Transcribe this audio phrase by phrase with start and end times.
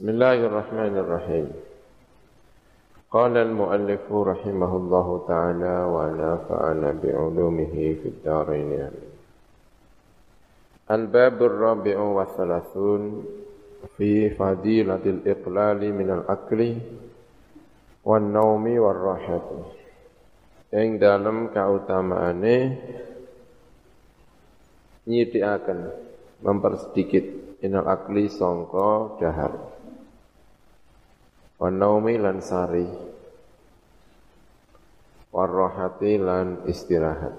[0.00, 1.46] بسم الله الرحمن الرحيم
[3.10, 9.10] قال المؤلف رحمه الله تعالى ونفعنا بعلومه في الدارين آمين
[10.90, 13.02] الباب الرابع والثلاثون
[13.96, 16.60] في فضيلة الإقلال من الأكل
[18.04, 19.48] والنوم والراحة
[20.76, 22.74] ing dalam kautamaane
[25.06, 25.94] nyithikaken
[26.42, 27.26] mempersedikit
[27.62, 29.54] inal akli sangka dahar
[31.61, 32.89] wanaumi lan sari.
[35.31, 37.37] Warrohati lan istirahat.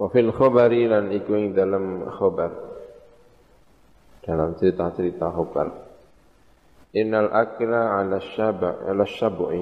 [0.00, 2.50] Wafil khobari lan iku dalam khobar.
[4.24, 5.68] Dalam cerita-cerita khobar.
[6.96, 9.60] Innal akla ala syaba ala syab'i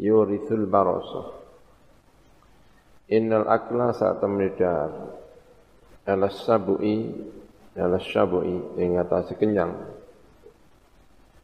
[0.00, 1.28] yurithul barasa
[3.12, 4.90] Innal akla saat temridar
[6.08, 7.12] ala syab'i
[7.76, 9.76] ala syab'i ing atas kenyang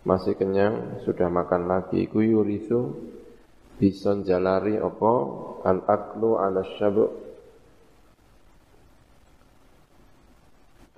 [0.03, 2.97] masih kenyang sudah makan lagi ku yurithu
[3.79, 5.13] bisa jalari apa
[5.63, 7.13] al aklu ala syab'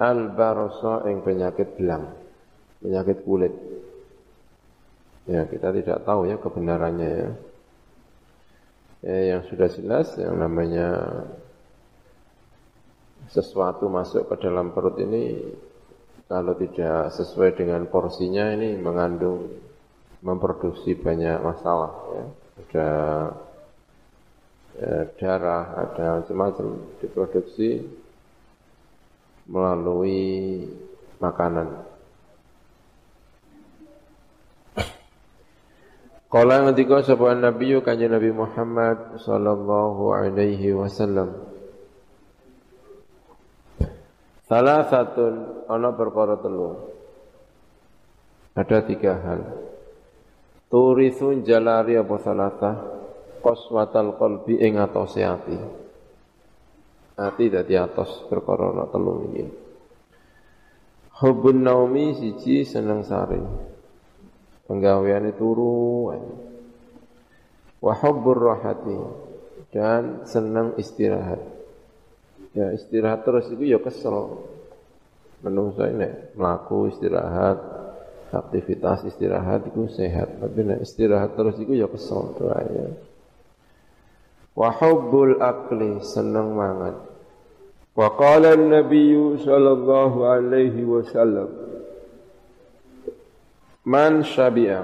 [0.00, 2.24] al barasa ing penyakit belang
[2.84, 3.54] penyakit kulit.
[5.24, 7.30] Ya, kita tidak tahu ya kebenarannya ya.
[9.00, 11.00] ya yang sudah jelas yang namanya
[13.30, 15.40] sesuatu masuk ke dalam perut ini
[16.28, 19.48] kalau tidak sesuai dengan porsinya ini mengandung
[20.24, 22.24] memproduksi banyak masalah ya.
[22.54, 22.88] Ada
[24.80, 26.66] ya, darah, ada macam-macam
[27.02, 27.84] diproduksi
[29.44, 30.64] melalui
[31.20, 31.84] makanan.
[36.32, 41.53] Kala ngendika sapa Nabi kanjeng Nabi Muhammad sallallahu alaihi wasallam.
[44.44, 45.24] Salah satu
[45.72, 46.76] ana perkara telu.
[48.52, 49.40] Ada tiga hal.
[50.68, 52.72] Turisun jalari apa salata
[53.40, 55.56] qaswatal qalbi ing atose ati.
[57.16, 59.44] Ati dadi atos perkara ana telu iki.
[61.24, 63.38] Hubun naumi siji seneng sari
[64.66, 66.10] penggaweane turu
[67.78, 68.98] wa hubbur rahati
[69.70, 71.53] dan senang istirahat
[72.54, 74.46] ya istirahat terus itu ya kesel.
[75.44, 77.58] Menungso ini melaku istirahat
[78.32, 80.40] aktivitas istirahat itu sehat.
[80.40, 82.94] Tapi nek istirahat terus itu ya kesel doanya.
[84.54, 86.94] Wa hubbul akli senang mangan
[87.94, 91.50] wa qala an-nabiy sallallahu alaihi wasallam
[93.84, 94.80] Man syabi'a.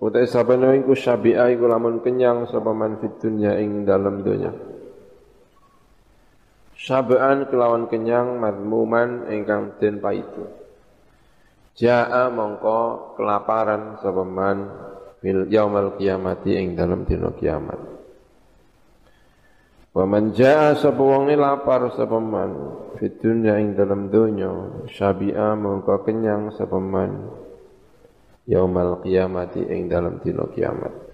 [0.00, 4.73] Utai sapa iku syabi'a iku lamun kenyang sapa man fid dunya ing dalam dunya
[6.84, 10.44] Syaba'an kelawan kenyang madmuman ingkang den paitu
[11.80, 14.68] Ja'a mongko kelaparan sapa man
[15.24, 17.80] fil yaumal kiamati ing dalam dina kiamat
[19.94, 21.02] Wa man jaa sapa
[21.38, 22.50] lapar sapa man
[22.98, 27.30] dunya ing dalam donya syabi'a mongko kenyang sapa man
[28.44, 31.13] yaumal qiyamati ing dalam dina kiamat.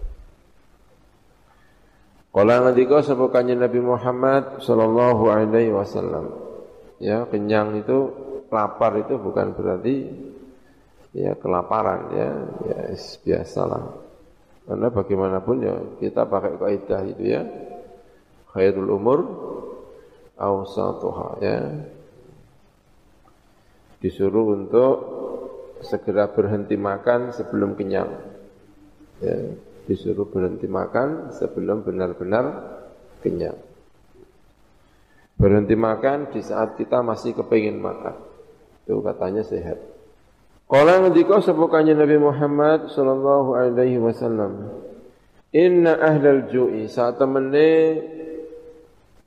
[2.31, 6.31] Kala ngendika sapa kanjeng Nabi Muhammad sallallahu alaihi wasallam.
[7.03, 8.07] Ya, kenyang itu
[8.55, 10.07] lapar itu bukan berarti
[11.11, 12.31] ya kelaparan ya,
[12.71, 12.81] ya
[13.27, 13.83] biasalah.
[14.63, 17.43] Karena bagaimanapun ya kita pakai kaidah itu ya.
[18.55, 19.19] Khairul umur
[20.39, 21.59] awsatuha ya.
[23.99, 24.95] Disuruh untuk
[25.83, 28.10] segera berhenti makan sebelum kenyang.
[29.19, 29.34] Ya,
[29.91, 32.78] disuruh berhenti makan sebelum benar-benar
[33.27, 33.59] kenyang.
[35.34, 38.15] Berhenti makan di saat kita masih kepingin makan.
[38.87, 39.83] Itu katanya sehat.
[40.71, 44.71] Kala ngendika sepukannya Nabi Muhammad sallallahu alaihi wasallam.
[45.51, 47.98] Inna ahlal ju'i saat temene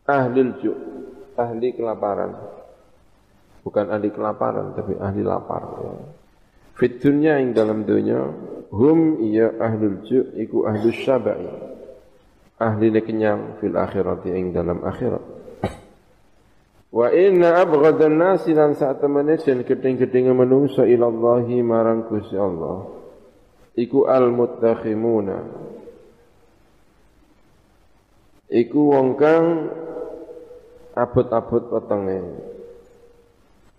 [0.07, 0.79] ahlul ju'
[1.35, 2.31] ahli kelaparan.
[3.67, 5.63] Bukan ahli kelaparan tapi ahli lapar.
[5.83, 6.22] Ya.
[6.73, 8.19] Fit dunya ing dalam dunya
[8.73, 11.73] hum iya ahlul ju' iku ahlus syabai.
[12.63, 15.23] ahli kenyang fil akhirati ing dalam akhirat.
[16.93, 22.85] Wa inna abghadan nasi lan sak temene den gedeng-gedenge manungsa ila Allah marang Gusti Allah
[23.73, 25.37] iku al muttakhimuna
[28.53, 29.45] iku wong kang
[30.93, 32.21] abot-abot wetenge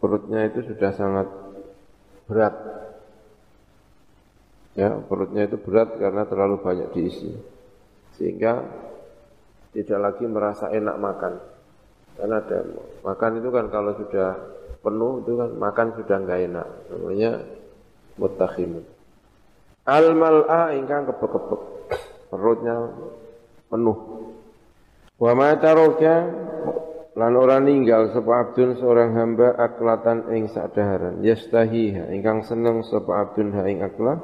[0.03, 1.31] perutnya itu sudah sangat
[2.27, 2.55] berat
[4.75, 7.31] ya perutnya itu berat karena terlalu banyak diisi.
[8.15, 8.63] Sehingga
[9.75, 11.35] tidak lagi merasa enak makan.
[12.15, 12.59] Karena ada
[13.03, 14.39] makan itu kan kalau sudah
[14.79, 16.69] penuh itu kan makan sudah enggak enak.
[16.95, 17.33] Namanya
[18.15, 18.87] mutakhim
[19.85, 21.63] al mal'a ingkang kebek-kebek.
[22.33, 22.77] Perutnya
[23.69, 23.99] penuh.
[25.21, 26.17] Wa ma taraka
[27.15, 33.55] lan ora ninggal sapa abdun seorang hamba aklatan ing sadaharan yastahiha ingkang seneng sapa abdun
[33.55, 34.19] ha ing aklah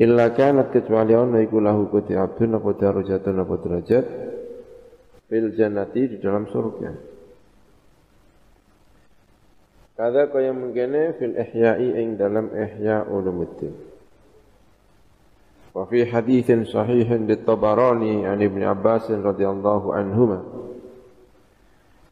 [0.00, 4.04] illa kanat kecuali ono iku lahu kuti abdun apa darajatun apa derajat
[5.30, 7.14] fil jannati di dalam surga
[9.94, 13.70] Kada kaya mengkene fil ihya'i ing dalam ihya ulumuddin.
[15.70, 20.42] Wa fi hadithin sahihin di Tabarani an Ibn Abbas radhiyallahu anhuma.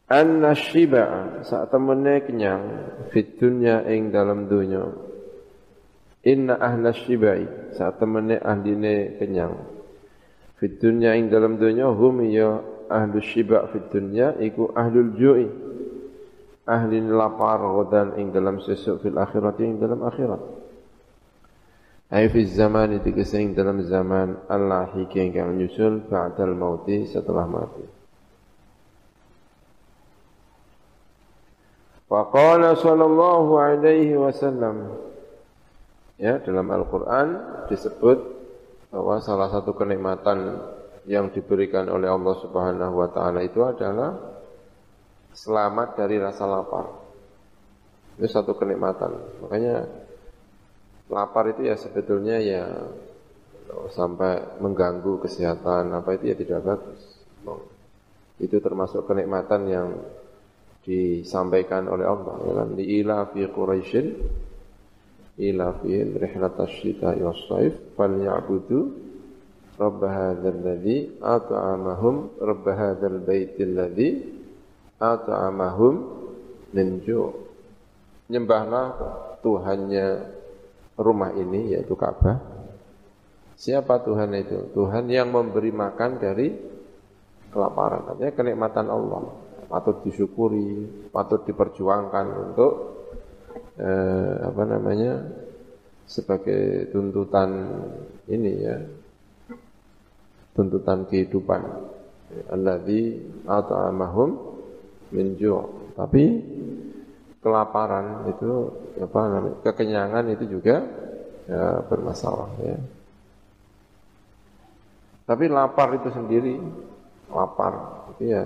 [0.07, 2.63] Anna syiba'a saat temennya kenyang
[3.11, 4.87] fit dunya ing dalam dunya
[6.23, 9.59] Inna ahla shibai saat temene ahline kenyang.
[10.55, 15.47] Fit dunya ing dalam dunya hum ya ahlu shiba fit dunya iku ahlul ju'i.
[16.63, 20.39] Ahli lapar godan ing dalam sesuk fil akhirat ing dalam akhirat.
[22.07, 27.83] Ay fi zaman itu ing dalam zaman Allah hiki yang nyusul ba'dal mauti setelah mati.
[32.07, 35.03] Faqala sallallahu alaihi wasallam
[36.21, 37.27] Ya, dalam Al-Qur'an
[37.69, 38.17] disebut
[38.93, 40.61] bahwa salah satu kenikmatan
[41.09, 44.13] yang diberikan oleh Allah Subhanahu wa taala itu adalah
[45.33, 46.85] selamat dari rasa lapar.
[48.15, 49.41] Itu satu kenikmatan.
[49.41, 49.89] Makanya
[51.09, 52.63] lapar itu ya sebetulnya ya
[53.89, 57.01] sampai mengganggu kesehatan apa itu ya tidak bagus.
[58.37, 59.87] Itu termasuk kenikmatan yang
[60.83, 64.07] disampaikan oleh Allah ya kan di ila fi quraisyin
[65.37, 68.93] ila fi rihlat asy-syita was-saif falyabudu
[69.79, 74.09] rabb hadzal ladzi at'amahum rabb hadzal baitil ladzi
[75.01, 75.95] at'amahum
[76.73, 77.33] min ju'
[78.29, 78.85] nyembahlah
[79.43, 80.07] Tuhannya
[80.97, 82.39] rumah ini yaitu Ka'bah.
[83.59, 84.71] Siapa Tuhan itu?
[84.71, 86.47] Tuhan yang memberi makan dari
[87.51, 88.15] kelaparan.
[88.15, 89.21] Artinya kenikmatan Allah.
[89.67, 92.71] Patut disyukuri, patut diperjuangkan untuk
[93.77, 95.23] eh, apa namanya
[96.05, 97.49] sebagai tuntutan
[98.29, 98.77] ini ya
[100.53, 101.61] tuntutan kehidupan.
[102.49, 104.57] Alladzi at'amahum
[105.13, 106.41] min ju' tapi
[107.45, 110.81] kelaparan itu apa namanya kekenyangan itu juga
[111.45, 112.77] ya bermasalah ya.
[115.23, 116.57] Tapi lapar itu sendiri
[117.29, 118.45] lapar itu ya.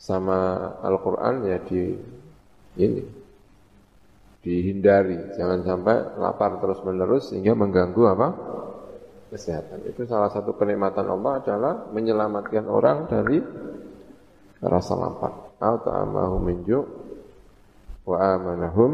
[0.00, 1.92] Sama Al-Quran ya di
[2.80, 3.19] ini
[4.40, 5.36] dihindari.
[5.36, 8.28] Jangan sampai lapar terus menerus sehingga mengganggu apa?
[9.30, 9.86] Kesehatan.
[9.86, 13.38] Itu salah satu kenikmatan Allah adalah menyelamatkan orang dari
[14.58, 15.54] rasa lapar.
[15.60, 16.80] Atau amahu minju
[18.08, 18.92] wa amanahum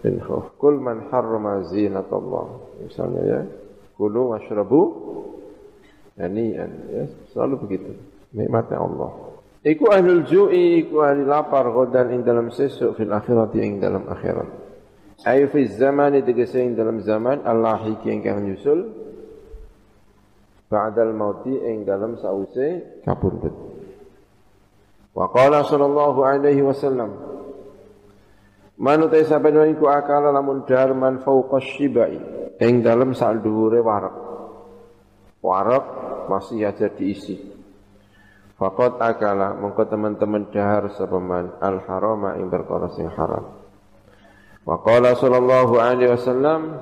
[0.00, 2.46] min khauf kul man harrama zinatallah.
[2.82, 3.40] Misalnya ya
[3.94, 4.82] kulu washrabu
[6.18, 7.92] ya selalu begitu.
[8.34, 9.23] Nikmatnya Allah
[9.64, 14.44] Iku ahlul ju'i, iku ahli lapar godan ing dalam sesuk fil akhirati ing dalam akhirat.
[15.24, 18.92] Ayu fi zaman tegese ing dalam zaman Allah iki ingkang nyusul
[20.68, 23.56] ba'dal mauti ing dalam sause kapundhut.
[25.16, 27.34] Wa qala sallallahu alaihi wasallam
[28.74, 32.18] Manut sampeyan iku akala lamun darman fauqa syibai
[32.58, 34.12] ing dalam sak dhuwure warak.
[35.38, 35.84] Warak
[36.26, 37.53] masih aja diisi.
[38.54, 43.50] Fakot akala mengko teman-teman dahar sepeman al harama ing perkara sing haram.
[44.62, 46.78] Wa qala sallallahu alaihi wasallam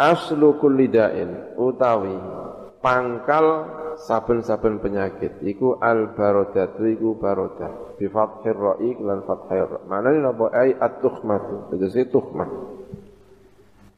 [0.00, 2.16] aslu kulli da'in utawi
[2.80, 3.68] pangkal
[4.00, 9.84] saben-saben penyakit iku al barodatu iku barodah bi fathir ra'i lan fathir.
[9.84, 12.79] Manane napa ai at-tuhmatu tegese tuhmah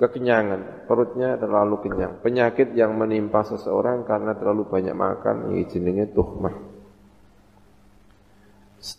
[0.03, 2.19] kekenyangan, perutnya terlalu kenyang.
[2.19, 6.51] Penyakit yang menimpa seseorang karena terlalu banyak makan, ini jenenge tuhmah.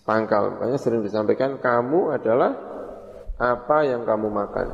[0.07, 2.55] Pangkal, makanya sering disampaikan, kamu adalah
[3.35, 4.67] apa yang kamu makan.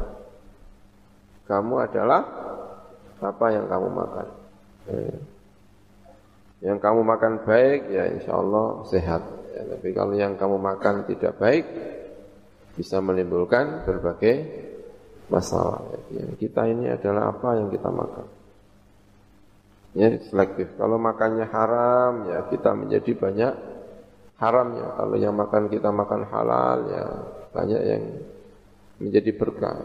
[1.49, 2.21] Kamu adalah
[3.17, 4.27] apa yang kamu makan.
[4.85, 5.17] Eh,
[6.61, 9.25] yang kamu makan baik, ya insya Allah sehat.
[9.57, 11.65] Ya, tapi kalau yang kamu makan tidak baik,
[12.77, 14.68] bisa menimbulkan berbagai
[15.29, 15.81] masalah.
[16.09, 18.27] Ya, kita ini adalah apa yang kita makan.
[19.97, 20.69] Ya, selektif.
[20.77, 23.53] Kalau makannya haram, ya kita menjadi banyak
[24.37, 24.85] haramnya.
[24.97, 27.05] Kalau yang makan kita makan halal, ya
[27.53, 28.03] banyak yang
[29.01, 29.81] menjadi berkah.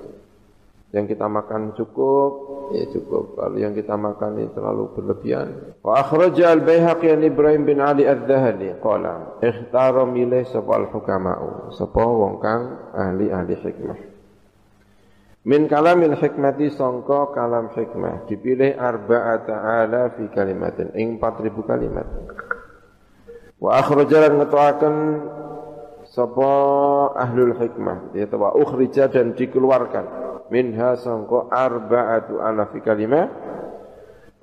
[0.95, 2.31] Yang kita makan cukup,
[2.71, 3.35] ya cukup.
[3.35, 5.75] Kalau yang kita makan ini terlalu berlebihan.
[5.83, 12.05] Wa akhraja al-Baihaqi Ibrahim bin Ali Adz-Dzahali qala, "Ikhtara milih sapa al-hukama'u, sapa
[12.95, 14.14] ahli-ahli hikmah."
[15.45, 18.25] Min kalamil hikmati sangka kalam hikmah.
[18.25, 20.97] Dipilih arba'ata ala fi kalimatin.
[20.97, 22.07] Ing 4000 kalimat.
[23.61, 24.89] Wa akhraja lan ngetokake
[26.09, 26.53] sapa
[27.13, 28.17] ahlul hikmah.
[28.17, 30.25] Yaitu wa ukhrija dan dikeluarkan.
[30.49, 33.55] Minha sangko arba'atu alafi kalimah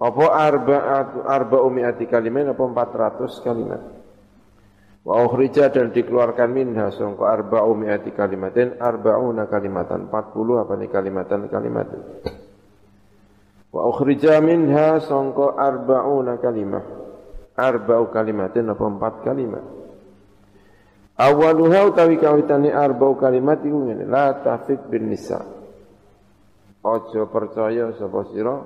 [0.01, 2.63] apa arba'atu arba'u mi'ati kalimat apa
[3.21, 4.00] 400 kalimat
[5.01, 11.41] wa ukhrija dan dikeluarkan minha sangko arba'u mi'ati kalimatin arba'una kalimatan 40 apa nih kalimatan
[11.49, 12.01] kalimatin.
[13.71, 16.85] Wa ukhrija minha sangko arba'una kalimah.
[17.57, 19.65] Arba'u kalimatin apa 4 kalimat?
[21.21, 25.61] Awaluha utawi kawitane arba'u kalimat iku ngene la tafik bin nisa'
[26.81, 28.57] Ojo percaya sapa sira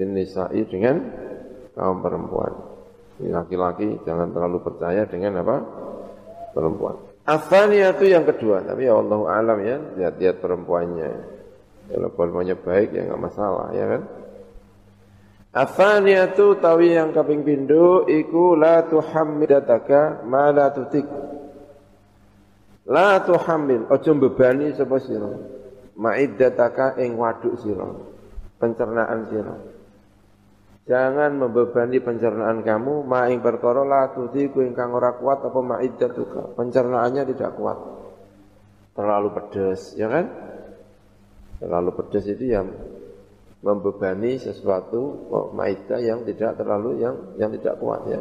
[0.00, 0.96] nisa'i dengan
[1.76, 2.71] kaum perempuan.
[3.20, 5.56] Laki-laki jangan terlalu percaya dengan apa?
[6.56, 6.96] Perempuan.
[7.22, 11.10] itu yang kedua, tapi ya Allah alam ya, lihat-lihat perempuannya.
[11.92, 14.02] Kalau perempuannya baik ya enggak masalah, ya kan?
[16.08, 21.04] itu tawi yang kaping pindho iku la tuhammidataka ma la tutik.
[22.88, 25.30] La tuhammil, ojo bebani sapa sira
[25.96, 27.86] ma'iddataka ing waduk sira
[28.58, 29.54] pencernaan sira
[30.86, 33.06] jangan membebani pencernaan kamu.
[33.06, 37.78] Ma ing perkara la tudiku ingkang ora kuat apa ma'iddatuka pencernaannya tidak kuat.
[38.92, 40.26] Terlalu pedas ya kan?
[41.62, 42.68] Terlalu pedas itu yang
[43.62, 48.20] membebani sesuatu oh, ma'idah yang tidak terlalu yang yang tidak kuat ya.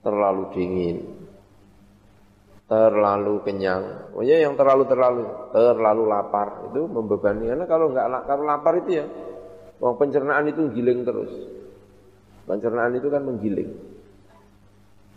[0.00, 0.96] Terlalu dingin.
[2.64, 4.12] Terlalu kenyang.
[4.16, 5.22] Oh ya yang terlalu terlalu
[5.52, 6.68] terlalu lapar.
[6.72, 7.52] Itu membebani.
[7.52, 9.06] Karena kalau nggak kalau lapar itu ya
[9.82, 11.32] Wong pencernaan itu giling terus.
[12.44, 13.72] Pencernaan itu kan menggiling.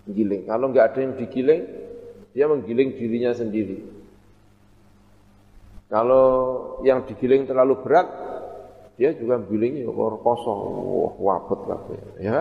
[0.08, 0.48] Giling.
[0.48, 1.64] Kalau nggak ada yang digiling,
[2.32, 3.84] dia menggiling dirinya sendiri.
[5.88, 6.28] Kalau
[6.84, 8.08] yang digiling terlalu berat,
[9.00, 9.92] dia juga menggiling ya
[10.24, 10.60] kosong.
[10.88, 11.80] Wah, wabet lah
[12.20, 12.40] ya.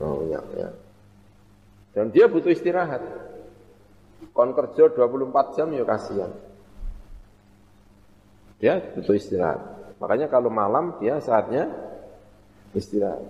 [0.00, 0.68] Oh, ya, ya.
[1.96, 3.00] Dan dia butuh istirahat.
[4.36, 6.28] Kon kerja 24 jam ya kasihan.
[8.60, 9.60] Dia butuh istirahat.
[9.96, 11.72] Makanya kalau malam dia saatnya
[12.76, 13.24] istirahat.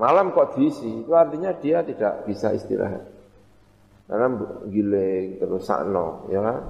[0.00, 3.04] Malam kok diisi, itu artinya dia tidak bisa istirahat.
[4.08, 4.26] Karena
[4.66, 6.60] giling terus sakno, ya kan?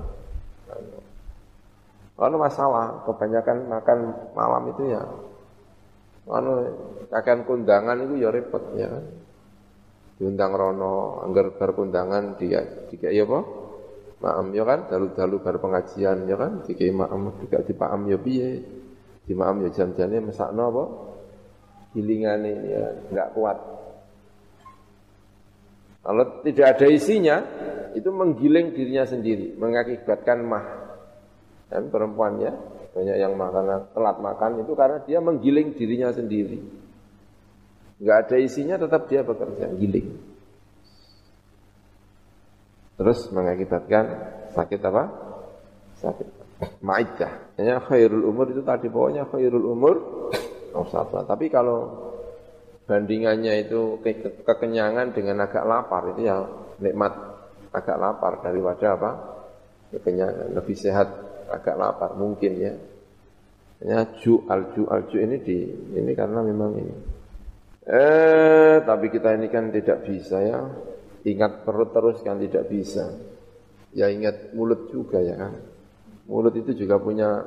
[2.18, 3.98] Kalau masalah, kebanyakan makan
[4.36, 5.00] malam itu ya,
[6.28, 6.68] kalau
[7.08, 9.04] kakek kundangan itu ya repot, ya kan?
[10.20, 12.60] diundang rono anggar bar kondangan dia
[12.92, 13.40] tiga ya apa
[14.20, 18.60] maam ya kan dalu-dalu bar pengajian ya kan tiga maam juga di paam ya piye
[19.24, 20.84] di maam ya jam-jamnya mesakno apa
[21.96, 23.58] gilingane ya enggak kuat
[26.00, 27.36] kalau tidak ada isinya
[27.92, 30.66] itu menggiling dirinya sendiri mengakibatkan mah
[31.70, 32.52] dan perempuan ya
[32.90, 36.58] banyak yang makan telat makan itu karena dia menggiling dirinya sendiri
[38.00, 40.08] Enggak ada isinya tetap dia bekerja, giling.
[42.96, 44.04] Terus mengakibatkan
[44.56, 45.04] sakit apa?
[46.00, 46.28] Sakit.
[46.80, 47.60] Ma'iddah.
[47.60, 49.96] Hanya khairul umur itu tadi pokoknya khairul umur
[50.72, 51.22] satu.
[51.26, 51.78] Tapi kalau
[52.86, 56.42] bandingannya itu ke kekenyangan dengan agak lapar itu ya
[56.82, 57.12] nikmat
[57.70, 59.10] agak lapar daripada apa?
[59.94, 60.54] Kekenyangan.
[60.54, 61.08] Lebih sehat
[61.50, 62.72] agak lapar mungkin ya.
[63.80, 65.64] Hanya ju al ju al ju ini di
[65.96, 66.94] ini karena memang ini
[67.90, 70.62] Eh, tapi kita ini kan tidak bisa ya.
[71.26, 73.08] Ingat perut terus kan tidak bisa.
[73.90, 75.58] Ya ingat mulut juga ya kan.
[76.30, 77.42] Mulut itu juga punya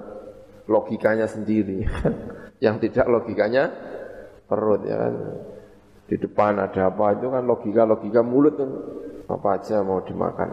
[0.68, 1.86] logikanya sendiri.
[2.60, 3.72] Yang tidak logikanya
[4.46, 5.14] perut ya kan.
[6.04, 8.70] Di depan ada apa itu kan logika-logika mulut kan
[9.32, 10.50] apa aja mau dimakan.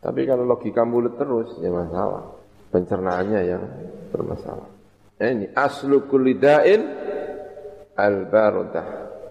[0.00, 2.24] Tapi kalau logika mulut terus ya masalah.
[2.68, 3.62] Pencernaannya yang
[4.12, 4.68] bermasalah.
[5.18, 6.84] Nah, ini aslu kulidain
[7.98, 8.86] al-barudah.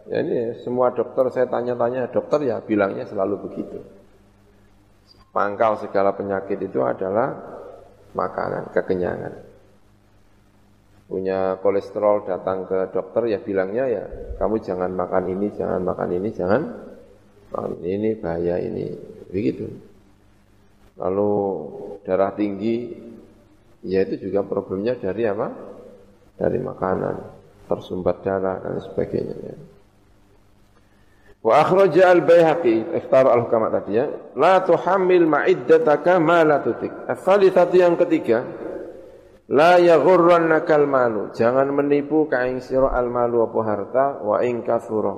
[0.08, 3.80] Ya ini semua dokter saya tanya-tanya dokter ya bilangnya selalu begitu.
[5.32, 7.36] Pangkal segala penyakit itu adalah
[8.16, 9.47] makanan, kekenyangan.
[11.08, 14.04] Punya kolesterol datang ke dokter ya bilangnya ya
[14.38, 16.62] kamu jangan makan ini, jangan makan ini, jangan
[17.56, 18.86] makan ini, ini bahaya ini.
[19.32, 19.68] Begitu.
[21.00, 21.34] Lalu
[22.04, 22.92] darah tinggi
[23.88, 25.48] ya itu juga problemnya dari apa?
[26.38, 27.16] Dari makanan,
[27.72, 29.36] tersumbat darah dan sebagainya.
[29.42, 29.56] Ya.
[31.42, 36.92] Wa akhraja al-Baihaqi, iftar al-hukama tadi ya, la tuhammil ma'iddataka ma la tutik.
[37.72, 38.44] Yang ketiga,
[39.48, 41.32] La yaghurrannakal malu.
[41.32, 45.16] Jangan menipu ka ing sira al malu apa harta wa ing kathura.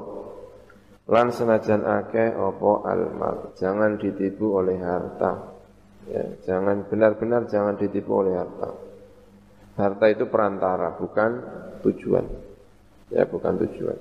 [1.09, 3.37] Lan senajan akeh apa al mal.
[3.57, 5.57] Jangan ditipu oleh harta.
[6.05, 8.69] Ya, jangan benar-benar jangan ditipu oleh harta.
[9.81, 11.31] Harta itu perantara, bukan
[11.81, 12.25] tujuan.
[13.09, 13.97] Ya, bukan tujuan.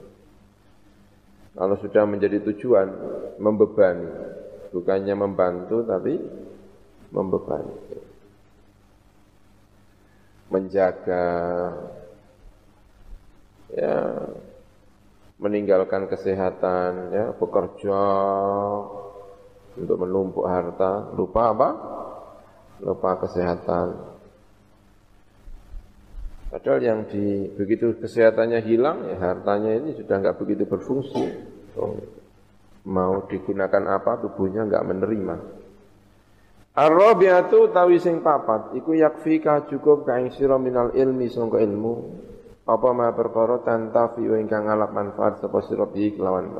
[1.56, 2.88] Kalau sudah menjadi tujuan,
[3.40, 4.08] membebani.
[4.68, 6.20] Bukannya membantu, tapi
[7.08, 7.72] membebani
[10.48, 11.28] menjaga
[13.68, 13.96] ya
[15.38, 18.02] meninggalkan kesehatan ya bekerja
[19.78, 21.70] untuk menumpuk harta lupa apa?
[22.82, 24.18] Lupa kesehatan.
[26.48, 31.24] Padahal yang di begitu kesehatannya hilang ya hartanya ini sudah nggak begitu berfungsi.
[32.88, 35.57] Mau digunakan apa tubuhnya nggak menerima
[36.78, 41.94] Ar-rabi'atu tawi sing papat iku yakfika cukup ka ing sira minal ilmi sangka ilmu
[42.70, 46.54] apa ma perkara tantafi ingkang ngalap manfaat sapa sira bi kelawan.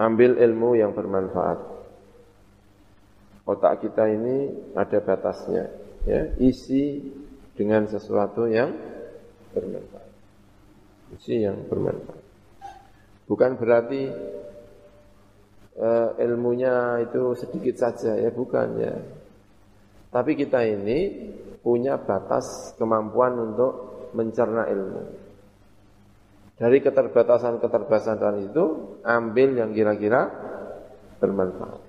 [0.00, 1.60] Ambil ilmu yang bermanfaat.
[3.44, 5.68] Otak kita ini ada batasnya,
[6.08, 7.12] ya, isi
[7.52, 8.72] dengan sesuatu yang
[9.52, 10.10] bermanfaat.
[11.20, 12.24] Isi yang bermanfaat.
[13.28, 14.02] Bukan berarti
[15.78, 18.94] uh, ilmunya itu sedikit saja ya bukan ya.
[20.14, 20.98] Tapi kita ini
[21.64, 23.72] punya batas kemampuan untuk
[24.14, 25.02] mencerna ilmu.
[26.54, 28.64] Dari keterbatasan-keterbatasan itu
[29.02, 30.30] ambil yang kira-kira
[31.18, 31.82] bermanfaat.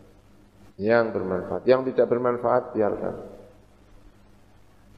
[0.82, 3.16] Yang bermanfaat, yang tidak bermanfaat biarkan.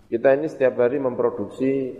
[0.07, 1.91] Kita ini setiap hari memproduksi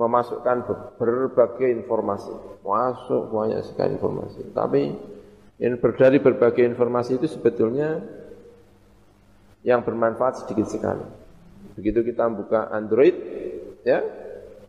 [0.00, 0.64] memasukkan
[0.96, 2.32] berbagai informasi,
[2.64, 4.48] masuk banyak sekali informasi.
[4.56, 4.82] Tapi
[5.58, 7.98] dari berbagai informasi itu sebetulnya
[9.66, 11.02] yang bermanfaat sedikit sekali.
[11.74, 13.14] Begitu kita buka Android,
[13.82, 14.02] ya,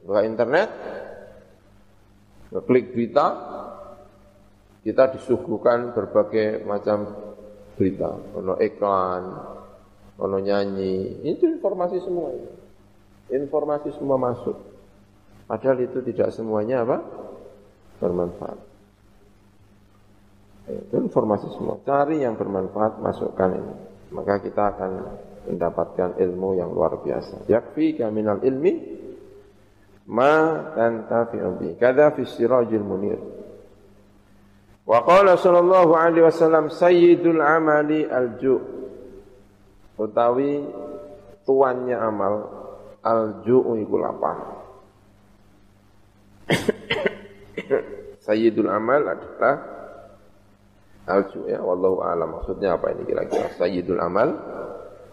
[0.01, 0.69] buka internet,
[2.65, 3.27] klik berita,
[4.81, 7.05] kita disuguhkan berbagai macam
[7.77, 9.23] berita, ono iklan,
[10.17, 12.33] ono nyanyi, itu informasi semua.
[13.29, 14.57] Informasi semua masuk.
[15.45, 16.97] Padahal itu tidak semuanya apa?
[18.01, 18.68] Bermanfaat.
[20.69, 21.81] Itu informasi semua.
[21.81, 23.73] Cari yang bermanfaat, masukkan ini.
[24.13, 24.91] Maka kita akan
[25.49, 27.49] mendapatkan ilmu yang luar biasa.
[27.49, 28.73] Yakfi kaminal ilmi
[30.09, 31.69] ma tantafi'u bi.
[31.77, 33.17] Kada fi sirajil munir.
[34.85, 38.61] Wa qala sallallahu alaihi wasallam sayyidul amali al-ju'
[40.01, 40.65] utawi
[41.45, 42.33] tuannya amal
[43.05, 44.37] al-ju'u iku lapar.
[48.25, 49.78] Sayyidul amal adalah
[51.09, 51.59] alju ya.
[51.59, 52.37] Wallahu alam.
[52.39, 53.49] Maksudnya apa ini kira-kira?
[53.57, 54.29] Sayyidul amal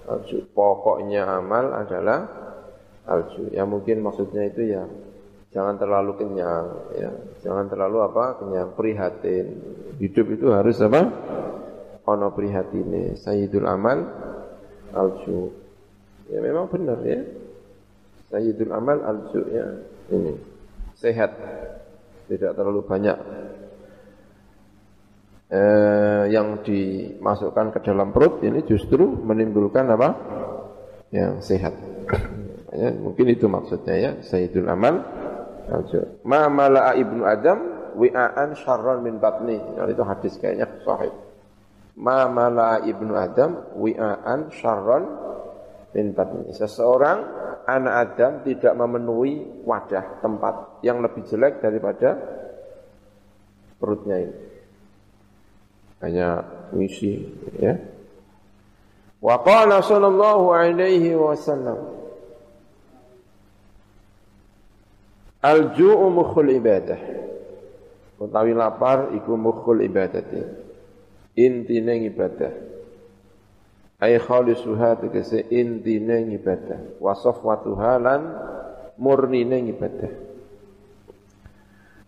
[0.04, 0.44] alju.
[0.52, 2.28] Pokoknya amal adalah
[3.08, 3.50] alju.
[3.56, 4.84] Ya mungkin maksudnya itu ya
[5.56, 7.10] jangan terlalu kenyang ya.
[7.40, 8.36] Jangan terlalu apa?
[8.44, 9.46] Kenyang prihatin.
[9.96, 11.02] Hidup itu harus apa?
[12.06, 13.16] Ono prihatine.
[13.16, 14.04] Sayyidul amal
[14.92, 15.50] alju.
[16.28, 17.24] Ya memang benar ya.
[18.28, 19.66] Sayyidul amal alju ya.
[20.12, 20.34] Ini.
[20.94, 21.32] Sehat.
[22.26, 23.14] Tidak terlalu banyak
[25.50, 30.08] eh, yang dimasukkan ke dalam perut ini justru menimbulkan apa?
[31.14, 31.74] Yang sehat.
[32.74, 35.02] ya, mungkin itu maksudnya ya, Sayyidul Amal.
[36.22, 37.58] Ma mala'a ibnu Adam
[37.98, 39.58] wi'aan syarran min batni.
[39.58, 41.10] Nah, itu hadis kayaknya sahih.
[41.98, 45.04] Ma mala'a ibnu Adam wi'aan syarran
[45.90, 46.54] min batni.
[46.54, 47.18] Seseorang
[47.66, 52.14] anak Adam tidak memenuhi wadah tempat yang lebih jelek daripada
[53.82, 54.55] perutnya ini
[56.06, 57.26] hanya misi
[57.58, 57.74] ya.
[59.18, 61.82] Wa qala sallallahu alaihi wasallam
[65.42, 67.00] al ju'u mukhul ibadah.
[68.16, 70.40] Utawi lapar iku mukhul ibadati.
[71.36, 72.76] Intine ibadah
[74.00, 77.16] ay khalisuha tegese intine ibadah wa
[77.96, 78.20] lan
[79.00, 80.25] murnine ibadah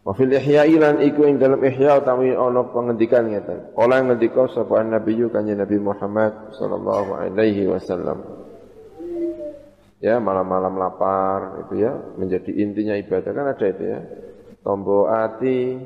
[0.09, 3.77] Wa fil ihya'i lan iku ing dalam ihya utawi ana pengendikan ngeten.
[3.77, 8.25] Kala ngendika sapa Nabi kanjeng Nabi Muhammad sallallahu alaihi wasallam.
[10.01, 14.01] Ya, malam-malam lapar itu ya menjadi intinya ibadah kan ada itu ya.
[14.65, 15.77] Tombo ati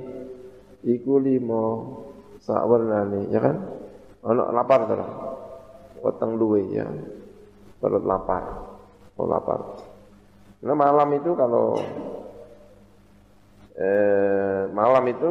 [0.87, 1.67] iku limo
[2.47, 2.63] sak
[3.27, 3.57] ya kan?
[4.23, 5.11] Ono lapar terus.
[5.99, 6.87] Weteng luwe ya.
[7.83, 8.71] Perut lapar.
[9.19, 9.83] Oh lapar.
[10.63, 11.75] Nah malam itu kalau
[13.77, 15.31] eh, malam itu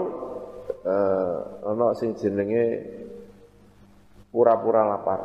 [0.86, 2.66] eh, ono sing jenenge
[4.32, 5.20] pura-pura lapar.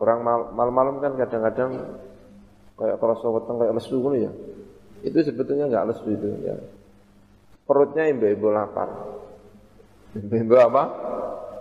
[0.00, 0.24] Orang
[0.56, 2.00] malam-malam kan kadang-kadang
[2.80, 4.32] kayak kerasa weteng kayak lesu gitu ya.
[5.04, 6.56] Itu sebetulnya nggak lesu itu ya.
[7.68, 8.88] Perutnya imbe-imbe lapar.
[10.16, 10.84] Imbe-imbe apa?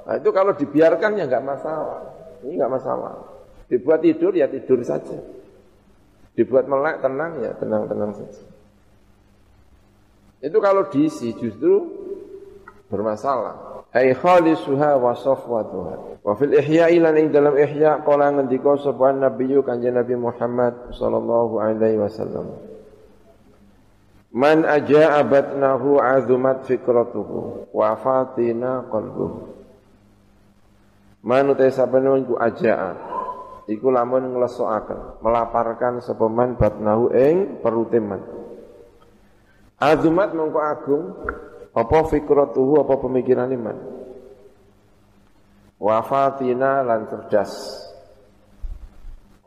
[0.07, 1.99] Nah, itu kalau dibiarkan ya nggak masalah.
[2.41, 3.13] Ini nggak masalah.
[3.67, 5.19] Dibuat tidur ya tidur saja.
[6.33, 8.48] Dibuat melek tenang ya tenang-tenang saja.
[10.39, 11.83] Itu kalau diisi justru
[12.87, 13.83] bermasalah.
[13.91, 16.21] Ay khalisuha wa safwatuha.
[16.23, 21.57] Wa fil ihya'i lan ing dalam ihya qala ngendika sapa nabiyyu kanjeng Nabi Muhammad sallallahu
[21.57, 22.53] alaihi wasallam.
[24.29, 29.57] Man aja'a batnahu azumat fikratuhu wa fatina qalbuhu.
[31.25, 32.91] Man utai sabana iku aja'a
[33.65, 38.38] iku lamun nglesokaken melaparkan sapa man batnahu ing perute man
[39.79, 41.03] Azumat mengko agung
[41.71, 43.77] apa fikratuhu apa pemikiran iman?
[45.79, 47.79] Wafatina lan cerdas.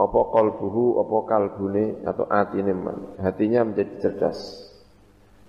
[0.00, 4.72] Apa kalbuhu apa kalbune atau atine man hatinya menjadi cerdas.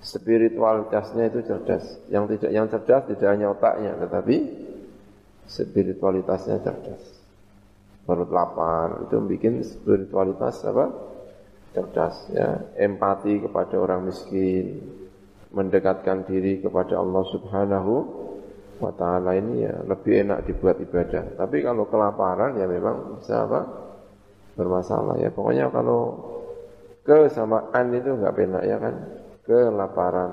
[0.04, 2.04] Spiritualitasnya itu cerdas.
[2.12, 4.36] Yang tidak yang cerdas tidak hanya otaknya tetapi
[5.48, 7.24] spiritualitasnya cerdas.
[8.04, 10.92] Perut lapar itu bikin spiritualitas apa
[11.74, 14.80] cerdas ya empati kepada orang miskin
[15.54, 17.94] mendekatkan diri kepada Allah Subhanahu
[18.82, 21.38] wa taala ini ya lebih enak dibuat ibadah.
[21.38, 23.62] Tapi kalau kelaparan ya memang bisa apa?
[24.54, 25.34] bermasalah ya.
[25.34, 26.14] Pokoknya kalau
[27.02, 28.96] kesamaan itu enggak enak ya kan.
[29.44, 30.32] Kelaparan,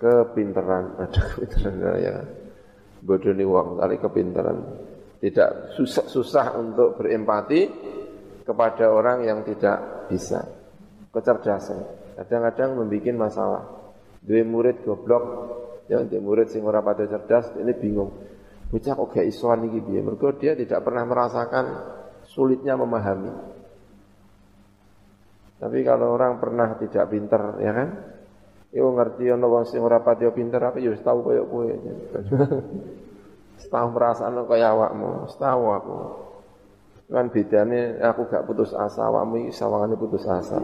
[0.00, 2.14] kepinteran, ada kepinteran ya.
[3.04, 4.58] Bodoh nih uang kali kepinteran.
[5.22, 7.60] Tidak susah susah untuk berempati
[8.42, 10.42] kepada orang yang tidak bisa.
[11.12, 13.62] Kecerdasan kadang-kadang membuat masalah.
[14.22, 15.24] Dua murid goblok,
[15.90, 18.14] ya untuk murid sing ora pada cerdas, ini bingung.
[18.70, 20.00] Bocah kok gak isoan iki piye?
[20.00, 21.64] Mergo dia tidak pernah merasakan
[22.30, 23.34] sulitnya memahami.
[25.58, 27.88] Tapi kalau orang pernah tidak pinter, ya kan?
[28.72, 31.68] Yo ngerti ana wong sing ora pati pinter apa yo tahu koyo kowe.
[33.62, 35.96] Tahu perasaan kaya awakmu, tahu aku.
[37.12, 40.56] Kan bedane aku gak putus asa, awakmu iki sawangane putus asa.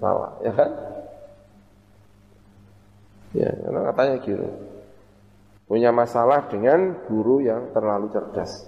[0.00, 0.70] Salah, ya kan?
[3.36, 4.48] Ya, karena katanya gitu.
[5.68, 8.64] Punya masalah dengan guru yang terlalu cerdas.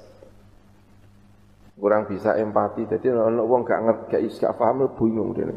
[1.80, 5.48] Kurang bisa empati, jadi ono wong gak ngerti, gak gak paham bingung dia.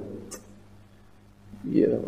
[1.67, 1.99] Iya.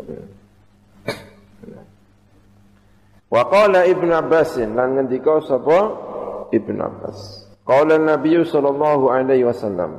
[3.28, 5.78] Wa qala Ibn Abbas lan ngendika sapa
[6.48, 7.43] Ibn Abbas.
[7.64, 9.96] Qala Nabi sallallahu alaihi wasallam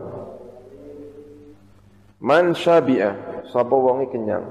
[2.21, 4.45] Man syabi'a sapa wonge kenyang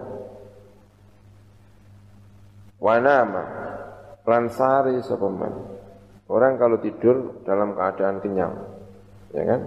[2.83, 3.43] Wanama
[4.27, 5.55] Ransari sopaman
[6.27, 8.55] Orang kalau tidur dalam keadaan kenyang
[9.31, 9.63] Ya kan?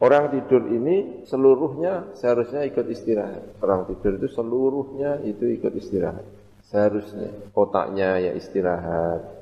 [0.00, 3.60] Orang tidur ini seluruhnya seharusnya ikut istirahat.
[3.60, 6.24] Orang tidur itu seluruhnya itu ikut istirahat.
[6.72, 9.39] Seharusnya otaknya ya istirahat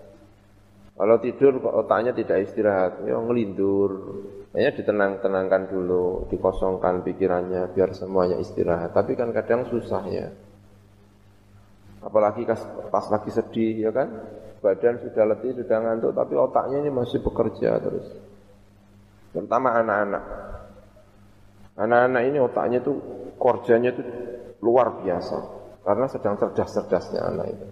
[0.98, 3.90] Kalau tidur kok otaknya tidak istirahat Ya ngelindur
[4.50, 10.26] Hanya ditenang-tenangkan dulu Dikosongkan pikirannya biar semuanya istirahat Tapi kan kadang susah ya
[11.98, 12.46] Apalagi
[12.94, 14.08] pas lagi sedih ya kan,
[14.62, 18.06] badan sudah letih, sudah ngantuk, tapi otaknya ini masih bekerja terus.
[19.34, 20.24] Terutama anak-anak.
[21.78, 22.92] Anak-anak ini otaknya itu
[23.38, 24.02] kerjanya itu
[24.62, 25.38] luar biasa
[25.86, 27.66] karena sedang cerdas-cerdasnya anak itu.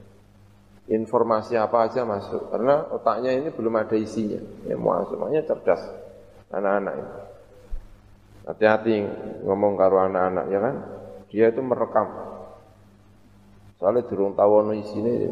[0.87, 4.39] Informasi apa aja masuk karena otaknya ini belum ada isinya.
[4.71, 5.83] Ya semuanya cerdas
[6.55, 7.13] anak-anak ini.
[8.47, 8.97] Hati-hati
[9.43, 10.75] ngomong karo anak-anak ya kan.
[11.27, 12.07] Dia itu merekam
[13.77, 15.29] Soalnya durung tahu sini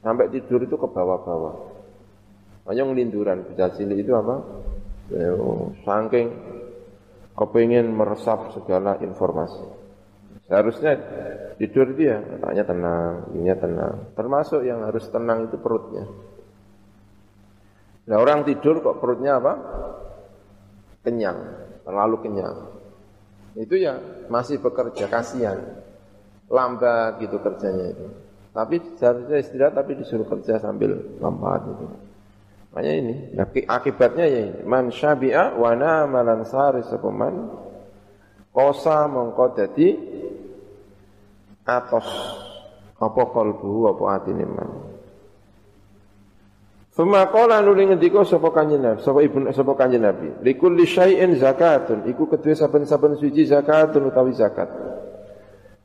[0.00, 1.54] sampai tidur itu ke bawah-bawah.
[2.68, 4.40] Hanya ngelinduran bisa cilik itu apa?
[5.08, 5.32] Ya,
[5.84, 6.32] saking
[7.36, 9.77] kepingin meresap segala informasi.
[10.48, 10.96] Seharusnya
[11.60, 13.94] tidur itu ya katanya tenang, ininya tenang.
[14.16, 16.08] Termasuk yang harus tenang itu perutnya.
[18.08, 19.52] Nah orang tidur kok perutnya apa?
[21.04, 21.38] Kenyang,
[21.84, 22.56] terlalu kenyang.
[23.60, 24.00] Itu ya
[24.32, 25.84] masih bekerja, kasihan
[26.48, 28.06] lambat gitu kerjanya itu.
[28.56, 31.84] Tapi seharusnya istirahat tapi disuruh kerja sambil lambat itu.
[32.72, 33.14] Makanya ini
[33.68, 34.60] akibatnya ya ini.
[34.64, 37.52] Man syabi'a wa nama sari sepeman
[38.52, 39.54] kosa mongko
[41.68, 42.08] atos
[42.96, 44.70] apa kalbu apa atine man
[46.98, 50.34] Suma qala nuli ngendika sapa kanjeng Nabi, sapa ibu sapa kanjeng Nabi.
[50.42, 54.66] Likulli syai'in zakatun, iku kedue saben-saben suci zakatun utawi zakat.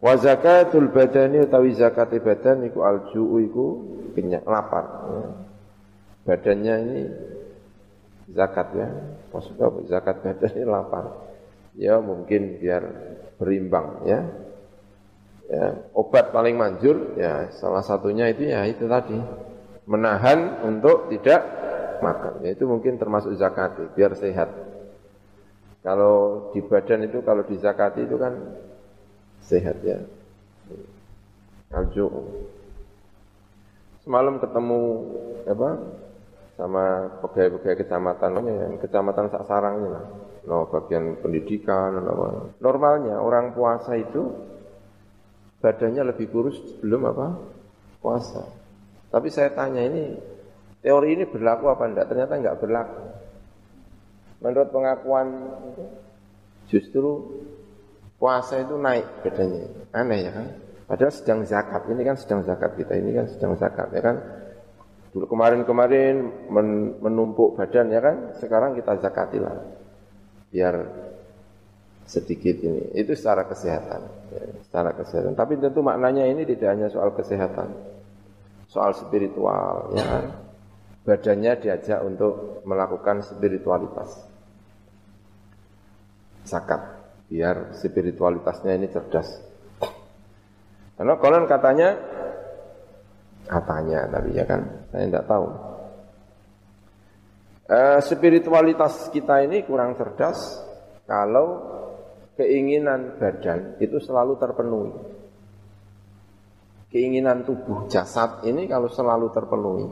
[0.01, 3.65] Wa zakatul badani utawi zakat badan iku alju'u iku
[4.17, 5.05] kenyang lapar.
[5.05, 5.23] Ya.
[6.27, 6.99] Badannya ini
[8.33, 8.87] zakat ya.
[9.29, 9.69] Maksudnya?
[9.87, 11.05] Zakat badan ini lapar.
[11.77, 12.83] Ya mungkin biar
[13.37, 14.25] berimbang ya.
[15.53, 19.13] Ya, obat paling manjur ya salah satunya itu ya itu tadi
[19.85, 21.45] menahan untuk tidak
[22.01, 22.41] makan.
[22.41, 24.49] Ya, itu mungkin termasuk zakat, biar sehat.
[25.83, 28.33] Kalau di badan itu, kalau di zakat itu kan
[29.43, 29.99] sehat ya.
[31.75, 32.07] Alju.
[34.03, 34.81] Semalam ketemu
[35.47, 35.69] apa
[36.55, 36.83] sama
[37.23, 40.05] pegawai-pegawai kecamatan, yang kecamatan Saksarang lah.
[40.43, 44.27] No, bagian pendidikan, no, normalnya orang puasa itu
[45.63, 47.39] badannya lebih kurus sebelum apa
[48.03, 48.43] puasa.
[49.07, 50.11] Tapi saya tanya ini,
[50.83, 52.11] teori ini berlaku apa enggak?
[52.11, 53.03] Ternyata enggak berlaku.
[54.43, 55.27] Menurut pengakuan
[56.67, 57.39] justru
[58.19, 59.71] puasa itu naik bedanya.
[59.95, 60.47] Aneh ya kan?
[60.83, 64.19] Padahal sedang zakat, ini kan sedang zakat kita, ini kan sedang zakat ya kan?
[65.15, 66.15] Dulu kemarin-kemarin
[66.99, 69.63] menumpuk badan ya kan, sekarang kita zakatilah.
[70.51, 70.75] Biar
[72.05, 72.93] sedikit ini.
[72.93, 74.01] Itu secara kesehatan.
[74.31, 75.33] Ya, secara kesehatan.
[75.35, 77.71] Tapi tentu maknanya ini tidak hanya soal kesehatan.
[78.67, 80.25] Soal spiritual ya kan?
[81.03, 84.23] Badannya diajak untuk melakukan spiritualitas.
[86.47, 86.81] Zakat.
[87.27, 89.29] Biar spiritualitasnya ini cerdas.
[90.93, 91.97] Karena konon katanya
[93.49, 94.61] katanya tapi ya kan?
[94.91, 95.45] Saya tidak tahu.
[97.63, 100.61] E, spiritualitas kita ini kurang cerdas
[101.03, 101.72] kalau
[102.35, 104.93] keinginan badan itu selalu terpenuhi
[106.93, 109.89] keinginan tubuh jasad ini kalau selalu terpenuhi,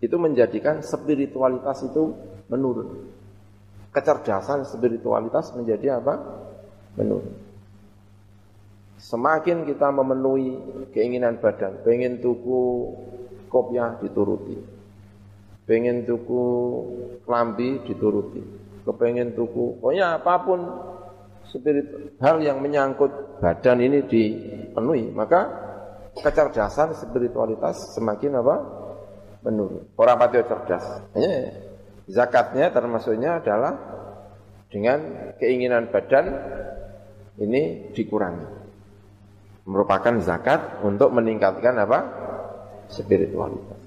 [0.00, 2.16] itu menjadikan spiritualitas itu
[2.48, 3.12] menurun.
[3.92, 6.16] Kecerdasan spiritualitas menjadi apa?
[6.96, 7.36] Menurun.
[8.96, 10.56] Semakin kita memenuhi
[10.96, 12.88] keinginan badan, pengen tuku
[13.52, 14.56] kopiah dituruti,
[15.68, 16.44] pengen tuku
[17.24, 18.40] klambi dituruti,
[18.84, 20.60] kepengen tuku, pokoknya apa pun
[21.50, 25.50] spirit hal yang menyangkut badan ini dipenuhi, maka
[26.16, 28.56] kecerdasan spiritualitas semakin apa?
[29.40, 29.88] menurun.
[29.96, 30.84] Orang patio cerdas.
[31.16, 31.48] Hanya
[32.04, 33.72] zakatnya termasuknya adalah
[34.68, 36.36] dengan keinginan badan
[37.40, 38.60] ini dikurangi.
[39.64, 41.98] Merupakan zakat untuk meningkatkan apa?
[42.92, 43.80] spiritualitas.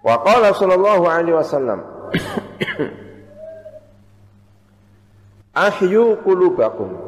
[0.00, 1.82] Wa qala sallallahu alaihi wasallam
[5.56, 7.06] Ahyu qulubakum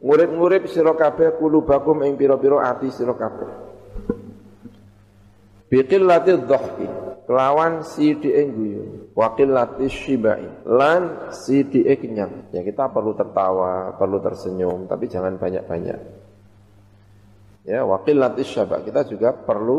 [0.00, 3.52] Ngurip-ngurip sira kabeh kulubakum ing pira-pira ati sira kabeh.
[5.68, 6.88] Biqillati dhahki
[7.28, 9.36] kelawan sidike guyu, wa
[9.86, 12.48] shibai lan sidike kenyang.
[12.50, 16.00] Ya kita perlu tertawa, perlu tersenyum, tapi jangan banyak-banyak.
[17.68, 18.80] Ya, wa qillati syaba.
[18.80, 19.78] Kita juga perlu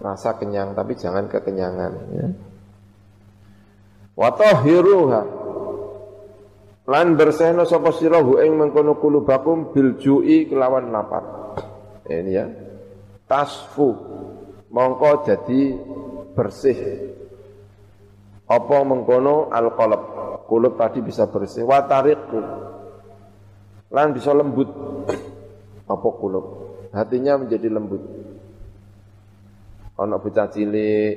[0.00, 2.26] rasa kenyang, tapi jangan kekenyangan, ya.
[4.16, 5.41] Wa tahiruha
[6.88, 11.24] lan bersehno sapa sira hu ing mengkono kulubakum bil ju'i kelawan lapar.
[12.06, 12.46] Ini ya.
[13.30, 13.88] Tasfu
[14.72, 15.60] mongko jadi
[16.34, 16.78] bersih.
[18.50, 20.02] Apa mengkono alqalab.
[20.50, 21.64] Kulub tadi bisa bersih.
[21.64, 22.40] Wa tariqu.
[23.88, 24.68] Lan bisa lembut.
[25.88, 26.44] Apa kulub?
[26.92, 28.02] Hatinya menjadi lembut.
[29.96, 31.16] Ono bocah cilik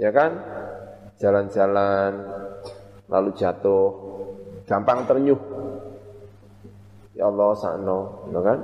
[0.00, 0.32] ya kan?
[1.14, 2.12] Jalan-jalan
[3.06, 4.03] lalu jatuh
[4.64, 5.40] gampang ternyuh.
[7.14, 8.58] Ya Allah sakno, ya kan?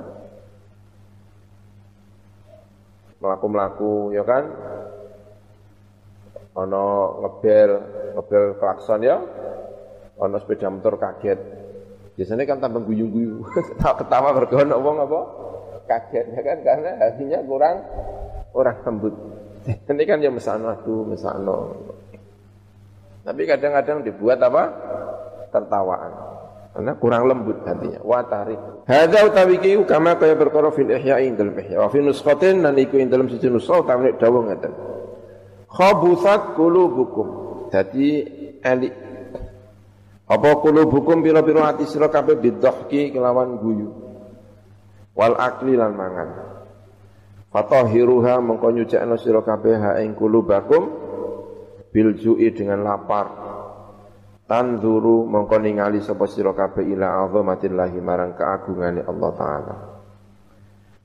[3.21, 4.43] Melaku-melaku, ya kan?
[6.57, 6.85] Ono
[7.23, 7.71] ngebel,
[8.17, 9.23] ngebel klakson ya.
[10.19, 11.39] Ono sepeda motor kaget.
[12.19, 13.47] Biasanya kan tambah guyu-guyu.
[13.99, 15.21] Ketawa bergono wong apa?
[15.87, 17.77] Kaget ya kan karena hatinya kurang
[18.51, 19.15] kurang lembut.
[19.89, 21.57] Ini kan ya mesano aduh, mesano.
[23.21, 24.63] Tapi kadang-kadang dibuat apa?
[25.51, 26.11] Tertawaan.
[26.71, 27.99] Karena kurang lembut hatinya.
[27.99, 28.87] Wa tarik.
[28.87, 31.83] Hadza utawi ki kama kaya perkara fil ihya'i indal ihya.
[31.83, 34.71] Wa fi nusqatin lan iku ing dalem siji nusqa utawi dawuh ngaten.
[35.67, 37.27] Khabusat qulubukum.
[37.71, 38.23] Dadi
[38.63, 38.95] elik
[40.31, 43.91] apa qulubukum pira-pira ati sira kabeh bidhahki kelawan guyu.
[45.11, 46.29] Wal akli lan mangan.
[47.51, 50.87] Fatahiruha mengko nyucikno sira kabeh ha ing qulubakum
[51.91, 52.15] bil
[52.55, 53.50] dengan lapar
[54.51, 59.75] tanzuru mongko ningali sapa sira kabeh ila azamatillahi marang keagungane Allah taala.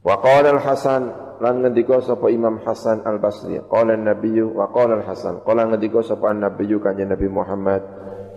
[0.02, 1.02] Wa qala al hasan
[1.38, 6.02] lan ngendika sapa Imam Hasan Al Basri qala an-nabiyyu wa qala al hasan qala ngendika
[6.02, 7.86] sapa an-nabiyyu kanjeng Nabi Muhammad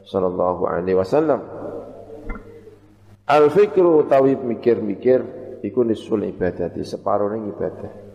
[0.05, 1.41] sallallahu alaihi wasallam.
[3.25, 5.19] Al fikru utawi mikir-mikir
[5.65, 8.08] iku nisul ibadati separuh ibadah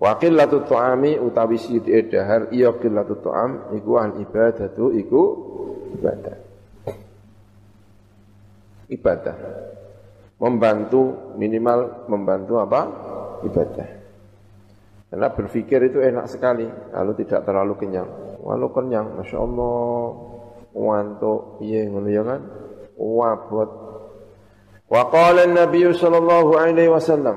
[0.00, 5.22] Wa qillatu tu'ami utawi sithik dahar iya qillatu tu'am iku al ibadatu iku
[6.00, 6.36] ibadah.
[8.88, 9.36] Ibadah.
[10.40, 12.80] Membantu minimal membantu apa?
[13.44, 13.88] Ibadah.
[15.10, 18.08] Karena berpikir itu enak sekali kalau tidak terlalu kenyang.
[18.40, 20.06] Walau kenyang, masya Allah,
[20.72, 22.40] wanto, iya ngono ya kan,
[22.96, 23.70] wabot.
[24.88, 27.36] Wa qala Nabi sallallahu alaihi wasallam,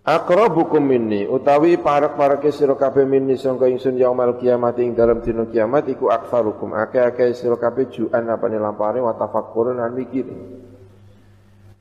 [0.00, 5.92] Akrabukum minni utawi parak-parake sira kabeh minni sangka ingsun yaumul kiamat ing dalam dina kiamat
[5.92, 10.24] iku akfarukum akeh-akeh sira kabeh juan apane lampare wa tafakkurun lan mikir.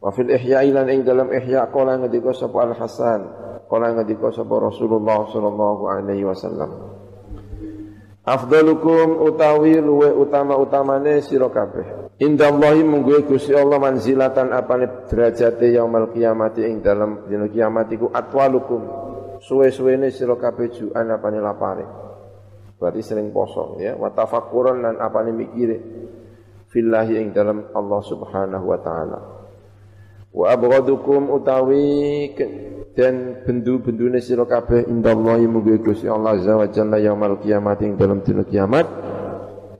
[0.03, 3.21] Wa fil ihya ilan ing dalam ihya kala ngendika sapa Al Hasan,
[3.71, 6.71] kala ngendika sapa Rasulullah sallallahu alaihi wasallam.
[8.27, 12.08] Afdalukum utawi luwe utama-utamane sira kabeh.
[12.19, 18.81] Indallahi mungguhe Gusti Allah manzilatan apane derajate yaumul kiamati ing dalam dina kiamat iku atwalukum.
[19.39, 21.87] Suwe-suwene sira kabeh juan apane lapare.
[22.75, 25.79] Berarti sering poso ya, wa tafakkuran lan apane mikire.
[26.67, 29.19] Fillahi ing dalam Allah Subhanahu wa taala.
[30.35, 32.35] Wa abghadukum utawi
[32.99, 38.19] dan bendu-bendune sira kabeh indallahi mugi Gusti Allah azza wa jalla yaumul kiamat ing dalam
[38.27, 38.85] dina kiamat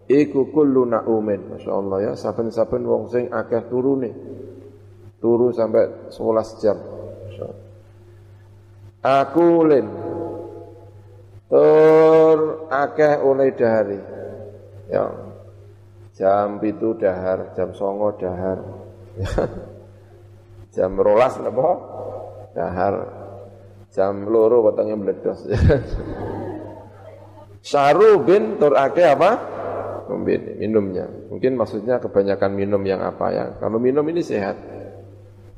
[0.10, 2.12] iku kullu naumin masyaallah ya.
[2.18, 4.12] Saben-saben wong sing akeh turune.
[5.22, 6.78] Turu sampai 11 jam
[9.04, 9.88] aku len
[11.48, 14.00] tur akeh oleh dahari.
[14.90, 15.06] Ya.
[16.20, 18.60] Jam itu dahar jam songo dahar.
[20.76, 21.70] Jam rolas napa?
[22.54, 22.94] Dahar.
[23.90, 25.48] Jam loro wetenge meledos.
[27.70, 29.32] Syaru bin tur ake apa?
[30.10, 31.06] Membini, minumnya.
[31.06, 33.46] Mungkin maksudnya kebanyakan minum yang apa ya.
[33.62, 34.58] Kalau minum ini sehat.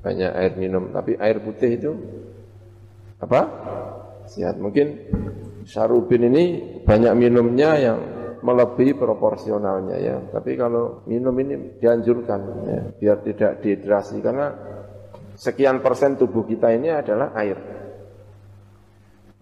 [0.04, 0.92] Banyak air minum.
[0.92, 1.92] Tapi air putih itu
[3.24, 3.42] apa?
[4.28, 4.60] Sehat.
[4.60, 4.88] Mungkin
[5.62, 6.44] Syarubin ini
[6.82, 7.98] banyak minumnya yang
[8.42, 10.16] melebihi proporsionalnya ya.
[10.34, 14.50] Tapi kalau minum ini dianjurkan ya, biar tidak dehidrasi karena
[15.38, 17.58] sekian persen tubuh kita ini adalah air.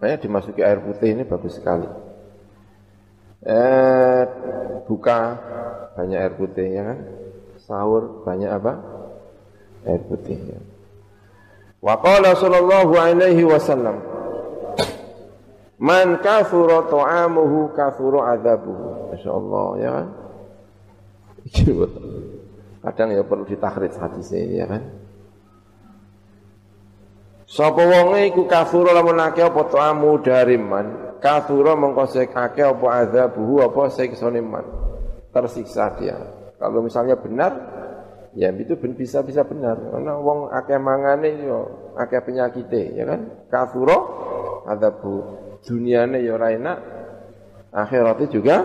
[0.00, 2.09] Makanya dimasuki air putih ini bagus sekali.
[3.40, 4.22] Eh,
[4.84, 5.18] buka
[5.96, 6.98] banyak air putih ya kan.
[7.60, 8.72] Sahur banyak apa?
[9.88, 10.60] Air putih ya.
[11.80, 14.04] Wa qala sallallahu alaihi wasallam
[15.80, 19.16] Man kathura ta'amuhu kathura adzabuhu.
[19.16, 20.08] Masyaallah ya kan.
[22.80, 24.82] Kadang ya perlu ditakhrid hadis ini ya kan.
[27.50, 31.09] Sapa wonge iku kafura lamun akeh apa ta'amu dari man.
[31.20, 34.64] Kafura mengko akeh apa azabuhu apa siksane man.
[35.30, 36.16] Tersiksa dia.
[36.58, 37.52] Kalau misalnya benar,
[38.34, 39.78] ya itu bisa bisa benar.
[39.78, 43.20] Karena wong akeh mangane yo akeh penyakite, ya kan?
[43.52, 43.96] Kafura
[44.66, 45.22] azabu.
[45.60, 46.78] Duniane yo ora enak,
[47.68, 48.56] akhiratnya juga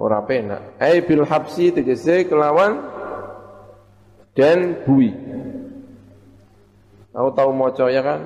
[0.00, 0.80] ora penak.
[0.80, 2.80] Ai bil habsi tegese kelawan
[4.32, 5.12] dan bui.
[7.14, 8.20] Aku tahu moco ya kan,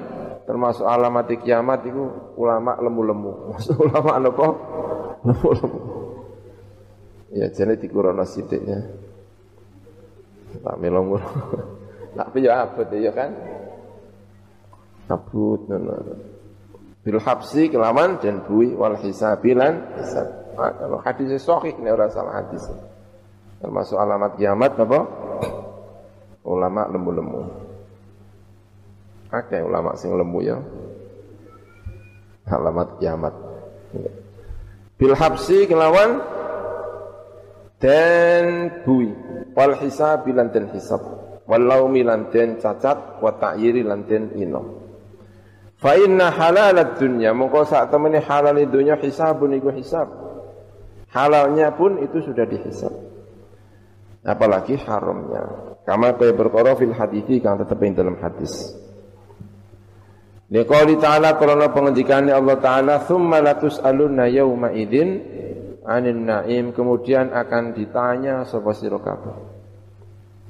[0.49, 2.09] termasuk alamat kiamat itu
[2.41, 3.33] ulama lemu-lemu.
[3.53, 4.47] Maksud ulama apa?
[5.29, 5.81] Lemu-lemu.
[7.29, 8.81] Ya jadi dikurono ya.
[10.65, 11.21] Tak melongur.
[12.17, 13.37] Tapi ya abot ya kan.
[15.13, 16.17] Abut nono.
[17.05, 20.29] Bil habsi kelaman dan bui wal hisabilan hisab.
[20.57, 22.65] Nah, kalau hadis sahih ini orang salah hadis.
[23.61, 25.01] Termasuk alamat kiamat apa?
[26.57, 27.68] Ulama lemu-lemu.
[29.29, 30.57] Akeh ulama sing lemu ya.
[32.49, 33.35] Alamat kiamat.
[34.97, 36.19] Bil habsi kelawan
[37.79, 39.13] dan bui
[39.53, 40.99] wal hisab lan den hisab
[41.45, 44.63] wal laumi lan den cacat wa ta'yiri lan den ino.
[45.79, 50.11] Fa inna halalat dunya mongko sak temene halal dunya hisabun iku hisab.
[51.13, 52.93] Halalnya pun itu sudah dihisab.
[54.27, 55.41] Apalagi haramnya.
[55.89, 58.77] Kama kaya berkara fil hadithi kang tetep dalam hadis.
[60.49, 65.21] Liqauli ta'ala karena pengendikannya Allah Ta'ala Thumma latus'alunna yawma idin
[65.85, 69.59] Anin na'im Kemudian akan ditanya Sopa sirokabe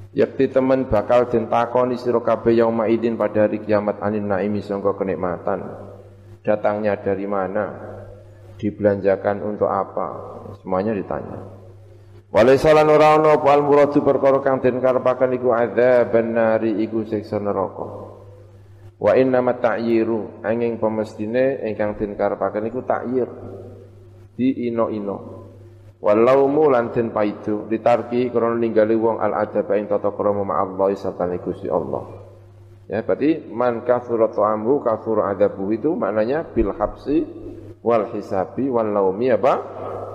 [0.09, 5.61] Yakti teman bakal den takoni sirokabe yauma idin pada hari kiamat anin naimi sangka kenikmatan.
[6.41, 7.65] Datangnya dari mana?
[8.59, 10.07] dibelanjakan untuk apa?
[10.59, 11.39] Semuanya ditanya.
[12.29, 14.77] Walaysa lan ora ana apa al muradu perkara kang den
[15.33, 18.18] iku adzaban nari iku siksa neraka.
[18.99, 23.29] Wa inna ma ta'yiru angin pemestine ingkang den karepaken iku ta'yir.
[24.35, 25.17] Di ino-ino.
[25.99, 30.95] Walaumu lan den paidu ditarki krana ninggali wong al adaba ing tata krama ma Allah
[30.95, 32.07] serta Gusti Allah.
[32.87, 37.21] Ya, berarti man kathura ta'amu kathura adabu itu maknanya bil habsi
[37.83, 39.53] wal hisabi wal laumi apa?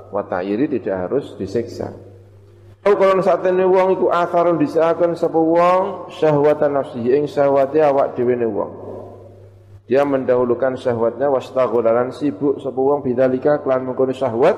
[0.09, 2.14] Wa ta'yiri tidak harus disiksa.
[2.85, 8.37] Kalau saat ini wong iku akharun disahkan sapa wong syahwatan nafsi ing syahwate awak dhewe
[8.37, 8.72] ne wong.
[9.89, 14.57] Dia mendahulukan syahwatnya wastagholalan sibuk sapa wong bidzalika kelan mengkono syahwat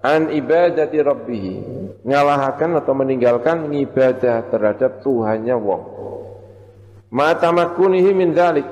[0.00, 1.44] an ibadati rabbih.
[2.08, 5.82] Ngalahaken atau meninggalkan ibadah terhadap Tuhannya wong.
[7.12, 8.64] Mata makunihi min dzalik.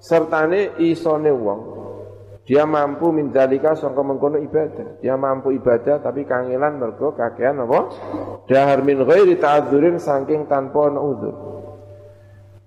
[0.00, 1.77] Sertane isone wong
[2.48, 5.04] dia mampu mindalika sangka mengkono ibadah.
[5.04, 7.92] Dia mampu ibadah tapi kangelan mergo kakean apa?
[8.48, 11.36] Dahar min ghairi ta'adzurin saking tanpa ana udzur.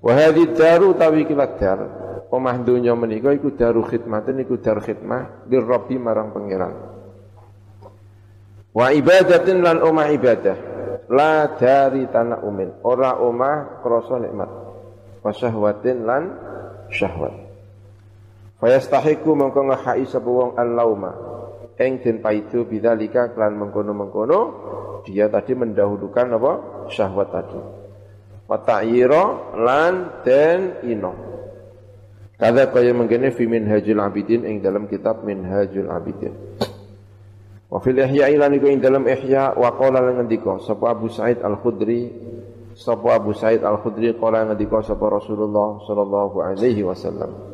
[0.06, 1.82] Wa hadhi daru tawi kilat dar.
[2.30, 6.74] Omah dunya menika iku daru khidmatin iku dar khidmah lir rabbi marang pangeran.
[8.78, 10.58] Wa ibadatin lan omah ibadah.
[11.10, 12.86] La dari tanah umin.
[12.86, 14.50] Ora omah krasa nikmat.
[15.26, 16.24] Wa syahwatin lan
[16.94, 17.51] syahwat.
[18.62, 21.18] Fayastahiku mengko ngahai sapa wong al-lauma.
[21.82, 24.40] Eng den paidu bidzalika kelan mengkono-mengkono
[25.02, 26.54] dia tadi mendahulukan apa?
[26.94, 27.58] syahwat tadi.
[28.46, 31.14] Wa ta'yira lan den ino.
[32.38, 36.38] Kada kaya mengkene fi minhajul abidin ing dalam kitab minhajul abidin.
[37.66, 41.42] Wa fil ihya lan iku ing dalam ihya wa qala lan ngendika sapa Abu Said
[41.42, 42.14] Al-Khudri
[42.78, 47.51] sapa Abu Said Al-Khudri qala ngendika sapa Rasulullah sallallahu alaihi wasallam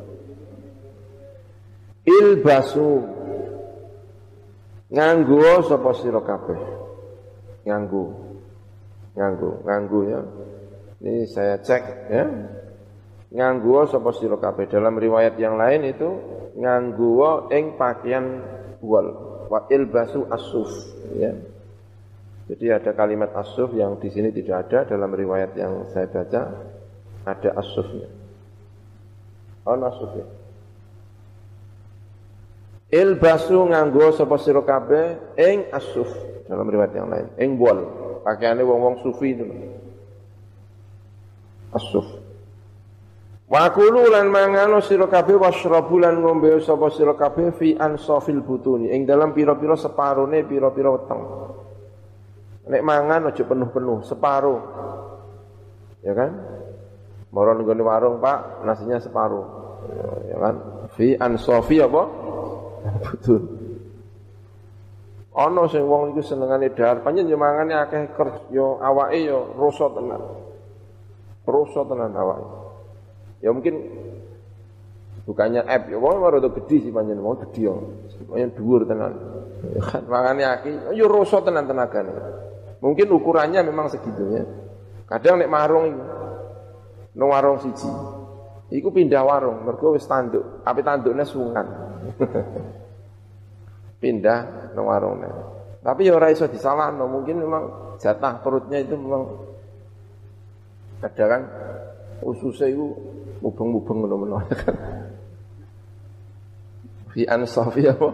[2.08, 3.04] ilbasu.
[4.88, 6.60] Nganggo sapa sira kabeh?
[7.68, 8.04] Nganggo
[9.18, 10.20] nganggo nganggo ya.
[11.04, 12.24] Ini saya cek ya.
[13.36, 14.72] Nganggo sapa sira kabeh?
[14.72, 16.08] Dalam riwayat yang lain itu
[16.56, 18.40] nganggo ing pakaian
[18.80, 19.08] wal
[19.52, 20.72] wa ilbasu asuf
[21.20, 21.36] ya.
[22.48, 24.88] Jadi ada kalimat asuf yang di sini tidak ada.
[24.88, 26.42] Dalam riwayat yang saya baca
[27.28, 28.08] ada asufnya.
[29.68, 30.16] Oh asuf
[32.92, 36.08] ya Ilbasu nganggo sapa sira kabeh ing asuf
[36.48, 37.28] dalam riwayat yang lain.
[37.36, 37.80] Ing wol.
[38.24, 39.48] Pakaiane wong-wong sufi itu.
[41.76, 42.08] Asuf.
[43.48, 48.92] Wa kulu lan mangano sira kabeh wasrabu lan ngombe sapa sira kabeh fi ansafil butuni
[48.92, 51.22] ing dalam pira-pira separone pira-pira weteng.
[52.68, 54.60] Nek mangan aja penuh-penuh, separuh.
[56.04, 56.32] Ya kan?
[57.32, 59.46] Moro nggone warung, Pak, nasinya separuh.
[60.28, 60.56] Ya kan?
[61.00, 62.27] Fi ansafi apa?
[62.84, 63.42] Betul.
[65.38, 69.86] Ana sing wong iku senengane dahar, panjen yo mangane akeh kerja yo awake yo rasa
[69.94, 70.22] tenan.
[71.46, 72.48] Rasa tenan awake.
[73.46, 73.76] Ya mungkin
[75.30, 77.74] bukannya app ya wong rada gede sih panjen wong gede yo.
[78.26, 79.14] Pokoknya dhuwur tenan.
[79.78, 82.14] Ya kan mangane akeh yo rasa tenan tenagane.
[82.82, 84.42] Mungkin ukurannya memang segitunya.
[85.06, 86.04] Kadang nek marung iku
[87.18, 87.90] nang warung siji.
[88.68, 90.62] Iku pindah warung, mergo wis tanduk.
[90.68, 91.87] Ape tandukne sungan.
[94.02, 94.40] pindah
[94.74, 95.32] nang warungnya.
[95.82, 97.64] Tapi ya ora iso disalahno, mungkin memang
[97.98, 99.24] jatah perutnya itu memang
[101.02, 101.42] ada kan
[102.26, 102.92] ususnya itu
[103.42, 104.76] mubeng-mubeng ngono-ngono kan.
[107.14, 108.10] Fi ansafi apa?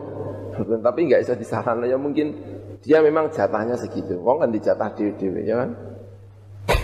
[0.53, 2.35] Tapi enggak bisa disalahno ya mungkin
[2.83, 4.19] dia memang jatahnya segitu.
[4.19, 5.69] Wong kan dijatah dhewe-dhewe ya kan.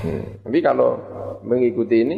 [0.03, 0.23] Hmm.
[0.47, 0.97] Tapi kalau
[1.43, 2.17] mengikuti ini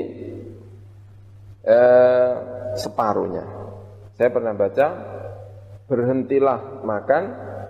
[1.65, 2.33] eh,
[2.77, 3.60] separuhnya.
[4.21, 4.87] Saya pernah baca
[5.89, 7.23] berhentilah makan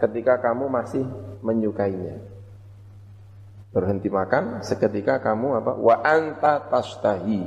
[0.03, 1.07] ketika kamu masih
[1.39, 2.19] menyukainya.
[3.71, 5.79] Berhenti makan seketika kamu apa?
[5.79, 7.39] Wa anta tastahi.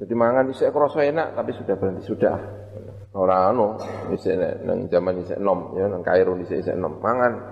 [0.00, 2.40] Jadi mangan isek krasa enak tapi sudah berhenti sudah.
[3.12, 3.76] Ora anu
[4.16, 7.44] isek nang zaman isek nom ya nang Kairo isek isek nom mangan.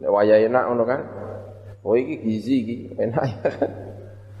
[0.00, 1.00] Nek waya enak ngono kan.
[1.84, 3.70] Oh iki gizi iki enak ya kan.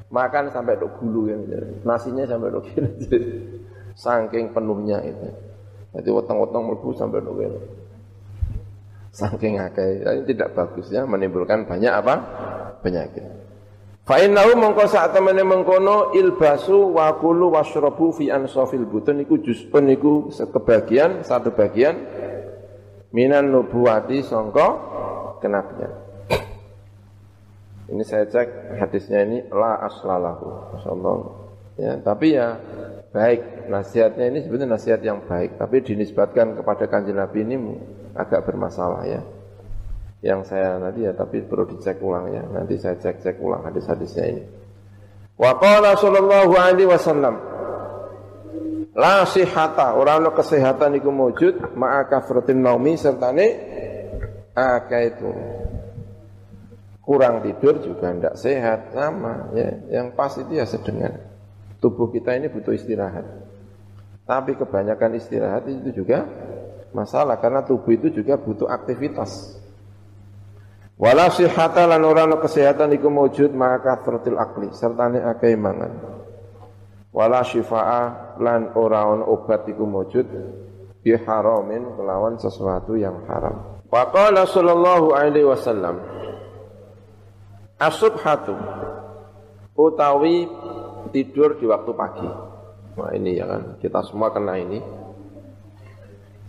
[0.08, 1.36] Makan sampai dok gulu ya.
[1.84, 2.64] Nasinya sampai dok
[3.96, 5.28] Saking penuhnya itu.
[5.96, 7.56] Jadi weteng-weteng mlebu sampai nukil.
[9.16, 12.14] Saking akeh, ini tidak bagus ya, menimbulkan banyak apa?
[12.84, 13.24] Penyakit.
[14.06, 19.90] Fa innahu mongko sak temene mengkono ilbasu wa kulu washrabu fi ansafil butun iku juz'un
[19.90, 22.06] iku kebagian satu bagian
[23.10, 24.68] minan nubuwati sangka
[25.42, 25.90] kenabian.
[27.90, 30.76] Ini saya cek hadisnya ini la aslalahu.
[30.76, 31.16] Masyaallah
[31.76, 32.56] Ya, tapi ya
[33.10, 37.56] baik nasihatnya ini sebenarnya nasihat yang baik, tapi dinisbatkan kepada kanjeng Nabi ini
[38.14, 39.20] agak bermasalah ya.
[40.24, 42.42] Yang saya nanti ya tapi perlu dicek ulang ya.
[42.42, 44.42] Nanti saya cek-cek ulang hadis-hadisnya ini.
[45.36, 47.36] Wa qala sallallahu alaihi wasallam
[48.96, 53.46] La sihata, orang no kesehatan iku wujud ma'a kafratin naumi sertane
[54.56, 55.30] akeh itu
[57.04, 59.68] kurang tidur juga tidak sehat sama ya
[60.00, 61.12] yang pas itu ya sedengan
[61.80, 63.24] tubuh kita ini butuh istirahat.
[64.26, 66.26] Tapi kebanyakan istirahat itu juga
[66.90, 69.60] masalah karena tubuh itu juga butuh aktivitas.
[70.96, 75.92] Wala sihata lan ora kesehatan iku wujud maka kathratil akli sertane akeh mangan.
[77.12, 80.26] Wala syifaa lan ora obat iku wujud
[81.04, 83.84] bi haramin kelawan sesuatu yang haram.
[83.86, 86.02] Faqala sallallahu alaihi wasallam
[87.76, 88.56] Asubhatu
[89.76, 90.48] utawi
[91.10, 92.28] tidur di waktu pagi.
[92.96, 94.80] Nah ini ya kan, kita semua kena ini.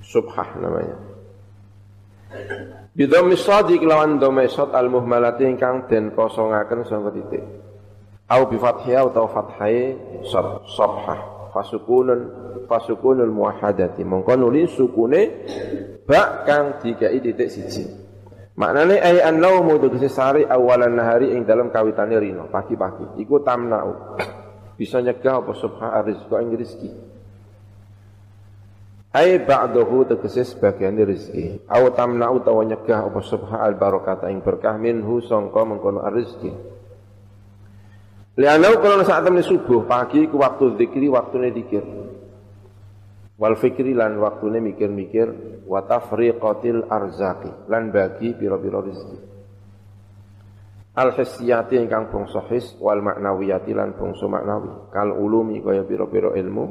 [0.08, 0.95] Subhah namanya.
[2.95, 7.43] Bidhammi shadi kelawan dhamma sad al muhmalati ingkang den kosongaken sangka titik.
[8.28, 9.95] Au bi fathiyah utawa fathai
[10.72, 11.51] sabhah.
[11.51, 12.20] Fasukunun
[12.68, 14.03] fasukunul muwahhadati.
[14.03, 15.47] Mongko nuli sukune
[16.03, 17.84] bak kang dikai titik siji.
[18.58, 23.22] Maknane ay an-naumu tegese sari awalan nahari ing dalam kawitane rino pagi-pagi.
[23.22, 24.18] Iku tamnau.
[24.78, 26.89] Bisa nyegah apa subha rizqa ing rezeki.
[29.17, 31.65] Ai ba'dahu tegese sebagian rezeki.
[31.65, 36.78] Aw tamnau utawa nyegah apa subha al barakata ing berkah minhu sangka mengkono rezeki.
[38.38, 41.82] Lianau kalau saat temen subuh pagi ku waktu zikri waktune dikir
[43.38, 45.30] wal fikri lan waktune mikir-mikir
[45.65, 49.37] wa tafriqatil arzaqi lan bagi pira-pira rezeki
[50.98, 56.66] al hissiyati ingkang bangsa his wal maknawiyati lan bangsa maknawi kal ulumi kaya pira-pira ilmu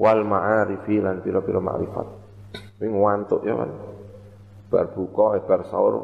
[0.00, 2.08] wal ma'arifi lan pira-pira ma'rifat.
[2.80, 3.70] Wing ngantuk ya kan?
[4.72, 5.94] Bar buka eh, bar sahur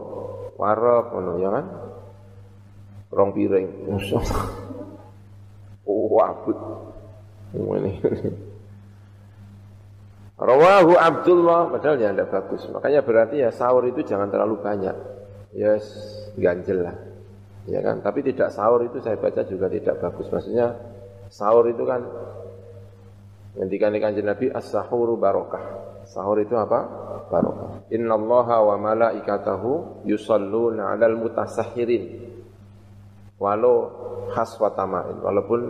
[0.61, 1.67] warep ngono ya kan?
[3.09, 4.21] Rong piring musuh
[5.89, 6.59] oh abut.
[7.57, 7.93] Ngene.
[10.39, 12.63] Rawahu Abdullah, padahal ya tidak bagus.
[12.71, 14.95] Makanya berarti ya sahur itu jangan terlalu banyak.
[15.57, 15.89] Ya yes,
[16.39, 17.08] ganjel lah.
[17.69, 20.33] Ya kan, tapi tidak sahur itu saya baca juga tidak bagus.
[20.33, 20.73] Maksudnya
[21.29, 22.01] sahur itu kan
[23.61, 25.61] ngendikan kanjeng Nabi as-sahuru barokah.
[26.09, 26.89] Sahur itu apa?
[27.29, 27.85] Barokah.
[27.93, 32.25] Innallaha wa malaikatahu yusalluna 'alal mutasahhirin.
[33.37, 33.93] Walau
[34.33, 35.61] khas wa tamain, walaupun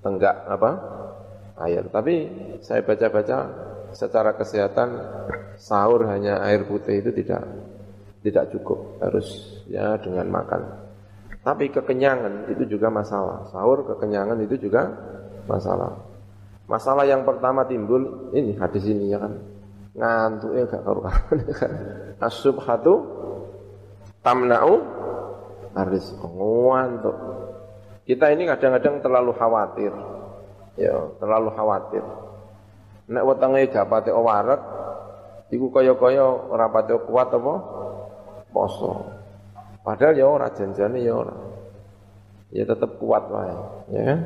[0.00, 0.70] setenggak apa?
[1.60, 1.84] air.
[1.92, 2.14] Tapi
[2.64, 3.38] saya baca-baca
[3.92, 4.88] secara kesehatan
[5.60, 7.44] sahur hanya air putih itu tidak
[8.20, 9.26] tidak cukup, harus
[9.68, 10.60] ya dengan makan.
[11.40, 13.48] Tapi kekenyangan itu juga masalah.
[13.48, 14.92] Sahur kekenyangan itu juga
[15.48, 15.96] masalah.
[16.68, 19.32] Masalah yang pertama timbul ini hadis ini ya kan.
[19.90, 21.66] Ngantuk ya gak karuan ya.
[22.20, 22.94] As-subhatu
[24.20, 24.74] tamna'u
[25.74, 27.16] aris ngantuk.
[28.04, 29.92] Kita ini kadang-kadang terlalu khawatir
[30.78, 32.04] ya terlalu khawatir.
[33.10, 34.60] Nek wetenge gak pate warak,
[35.50, 37.54] iku kaya-kaya ora pate kuat apa
[38.52, 39.08] poso.
[39.80, 41.34] Padahal ya ora janjane ya ora.
[42.50, 43.54] Ya tetap kuat wae,
[43.94, 44.20] ya kan?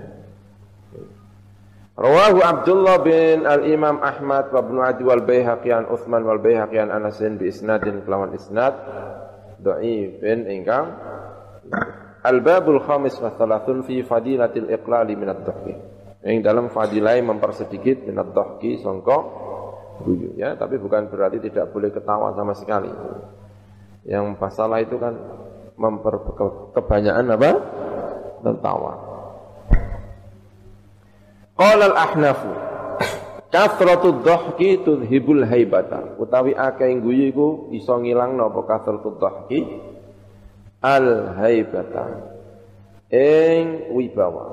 [1.94, 6.90] Rawahu Abdullah bin Al-Imam Ahmad wa Ibnu Adi wal Baihaqi an Utsman wal Baihaqi an
[6.90, 8.74] Anas bi isnadin kelawan isnad
[9.62, 10.90] dhaifin ingkang
[12.24, 15.74] Al-babul khamis wa thalathun fi fadilatil iqlali min ad-dhahki
[16.24, 19.22] yang dalam fadilai mempersedikit minat dohki songkok
[20.02, 22.88] guyu ya tapi bukan berarti tidak boleh ketawa sama sekali
[24.04, 25.16] yang masalah itu kan
[25.80, 26.20] memper
[26.76, 27.50] kebanyakan apa?
[28.44, 28.92] Tertawa.
[31.54, 32.50] Qala al-ahnafu
[33.54, 36.20] kathratu dhahki tudhibul haibata.
[36.20, 39.60] Utawi akeh guyu iku iso ngilangno apa kathratu dhahki?
[40.84, 42.04] Al haibata
[43.08, 44.44] ing wibawa.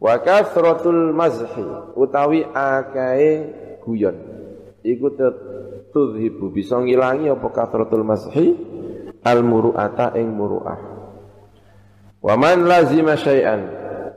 [0.00, 1.66] Wa kasratul mazhi
[1.98, 3.30] utawi akae
[3.84, 4.16] guyon.
[4.80, 5.12] Iku
[5.90, 8.54] tudhibu bisa ngilangi apa kasratul mazhi
[9.26, 10.78] al muru'ata ing muru'ah.
[12.20, 13.60] Wa man lazima syai'an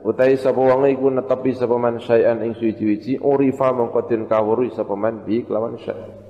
[0.04, 4.94] utawi sapa wong iku netepi sapa man syai'an ing suci-suci urifa mongko den kawruhi sapa
[4.94, 6.22] man bi kelawan syai'.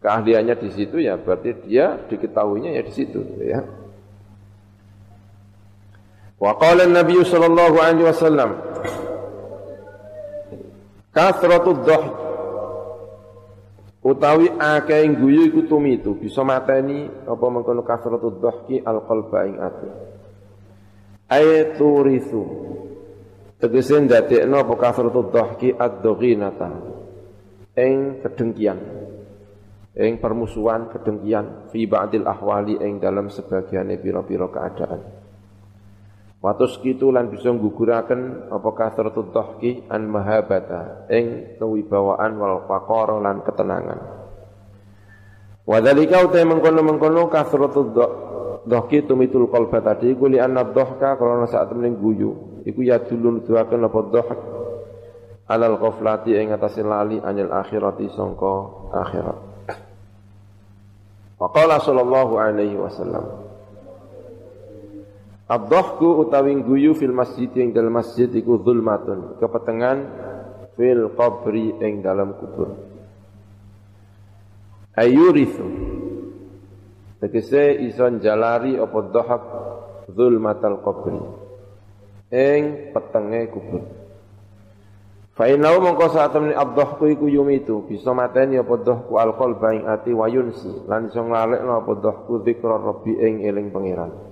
[0.00, 3.60] Keahliannya di situ ya berarti dia diketahuinya ya di situ ya.
[6.40, 8.50] Wa qala an-nabiy sallallahu alaihi wasallam
[11.10, 12.29] Kasratu dhah
[14.00, 19.88] utawi akeh guyu iku tumitu bisa mateni apa mengkono kasratu dhahki alqalba ing ati.
[21.30, 22.42] Ay turithu
[23.60, 26.70] tegese ndadekno apa kasratu dhahki ad-daghinata.
[27.76, 28.78] Ing kedengkian.
[29.94, 35.19] Ing permusuhan kedengkian fi ba'dil ahwali ing dalam sebagiane pira-pira keadaan
[36.40, 43.44] Watus kitu lan bisa guguraken apa kasratu dhahki an mahabata ing kewibawaan wal faqara lan
[43.44, 44.00] ketenangan.
[45.68, 47.92] Wadhalika utai mengkono-mengkono kasratu
[48.64, 53.84] dhahki tumitul qalba tadi kuli anna dhahka karena saat temen guyu iku ya dulun duaken
[53.84, 54.40] apa dhahk
[55.44, 59.38] alal ghaflati ing atase lali anil akhirati sangka akhirat.
[61.36, 63.49] Wa qala sallallahu alaihi wasallam
[65.50, 69.98] Ad-dhahku utawi guyu fil masjid ing dalam masjid iku zulmatun, kepetengan
[70.78, 72.78] fil qabri ing dalam kubur.
[74.94, 75.66] Ayurithu
[77.18, 79.42] tegese ison jalari apa dhahak
[80.14, 81.18] zulmatal qabri
[82.30, 83.82] ing petenge kubur.
[85.34, 90.86] Fa innahu mongko saat temene ad-dhahku iku yumitu bisa mateni apa dhahku al-qalba ati wayunsi
[90.86, 94.29] lan iso nglalekno apa dhahku zikra rabbi ing eling pangeran.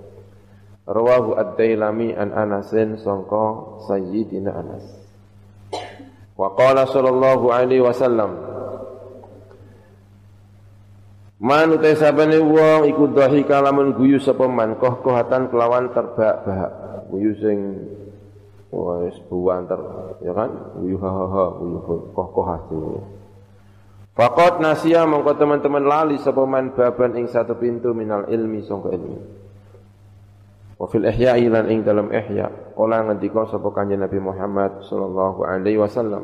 [0.89, 4.85] Rawahu Ad-Dailami an Anasin sangka Sayyidina Anas.
[6.33, 8.49] Wa qala sallallahu alaihi wasallam
[11.39, 14.43] Man utai sabane wong iku dhahi kalamun guyu sapa
[14.75, 16.71] koh kohatan kelawan terbahak-bahak.
[17.07, 17.57] Guyu sing
[18.75, 19.79] wis buanter
[20.19, 20.51] ya kan
[20.83, 21.79] guyu ha ha ha guyu
[22.11, 22.75] koh koh hati.
[24.19, 29.38] Faqat nasia mongko teman-teman lali sapa baban ing satu pintu minal ilmi sangka ilmi.
[30.79, 35.75] Wa fil ihya'i lan ing dalam ihya kala ngendika sapa kanjeng Nabi Muhammad sallallahu alaihi
[35.75, 36.23] wasallam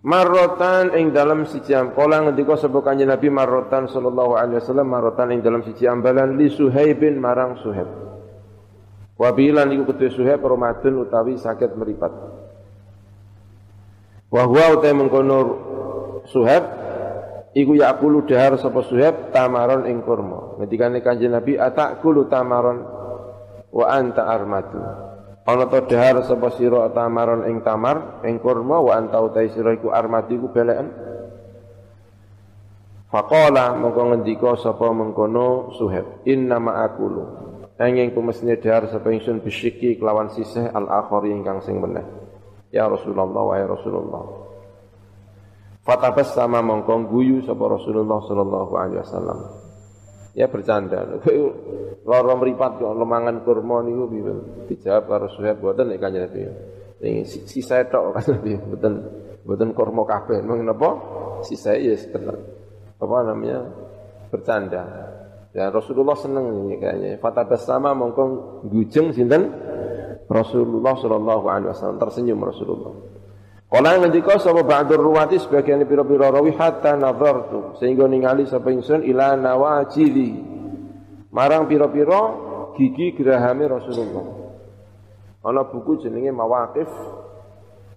[0.00, 5.44] Marrotan ing dalam siji kala ngendika sapa kanjeng Nabi marrotan sallallahu alaihi wasallam marrotan ing
[5.44, 7.84] dalam siji ambalan li Suhaibin marang Suhaib.
[9.20, 12.16] Wa bilan iku ketua Suhaib Ramadan utawi sakit meripat.
[14.32, 15.38] Wa huwa utai mengkono
[16.32, 16.79] Suhaib
[17.54, 20.58] iku yakulu dahar sapa Suhaib tamaron ing kurma.
[20.60, 22.78] Ngendikane Kanjeng Nabi atakulu tamaron
[23.70, 24.78] wa anta armatu.
[25.46, 29.90] Ana to dahar sapa sira tamaron ing tamar ing kurma wa anta utai sira iku
[29.90, 30.88] armatu iku beleken.
[33.10, 37.50] Faqala mongko ngendika sapa mengkono Suhaib inna ma akulu.
[37.80, 42.04] Angin kumesne dahar sapa ingsun bisyiki kelawan sisih al-akhari ingkang sing meneh.
[42.70, 44.22] Ya Rasulullah wa ya Rasulullah.
[45.90, 49.38] Fatabas sama mongkong guyu sapa Rasulullah sallallahu alaihi wasallam.
[50.38, 51.02] Ya bercanda.
[52.06, 54.34] Loro mripat kok lemangan kurma niku piye?
[54.70, 56.46] Dijawab karo Suhaib boten nek kanjeng Nabi.
[57.02, 58.92] Ning sisa tok kan Nabi boten
[59.42, 60.38] boten kurma kabeh.
[60.46, 60.94] Mung napa?
[61.42, 61.98] Sisa ya
[63.02, 63.66] apa namanya?
[64.30, 64.86] bercanda.
[65.50, 67.18] Ya Rasulullah seneng ini kayaknya.
[67.18, 69.50] Fatabas sama mongkong gujeng sinten?
[70.30, 73.09] Rasulullah sallallahu alaihi wasallam tersenyum Rasulullah.
[73.70, 79.38] Kala ngendika sapa ba'dur ruwati sebagian pira-pira rawi hatta nazartu sehingga ningali sapa ingsun ila
[79.38, 80.42] nawajili
[81.30, 82.34] marang pira-pira
[82.74, 84.26] gigi gerahame Rasulullah.
[85.46, 86.90] Ana buku jenenge Mawaqif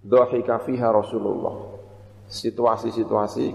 [0.05, 1.74] Dhahika fiha Rasulullah.
[2.30, 3.47] Situasi-situasi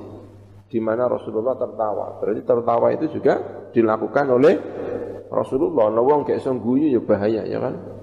[0.69, 2.19] di mana Rasulullah tertawa.
[2.21, 3.41] Berarti tertawa itu juga
[3.71, 4.55] dilakukan oleh
[5.31, 5.89] Rasulullah.
[5.93, 7.98] Ana wong gak guyu ya bahaya ya kan.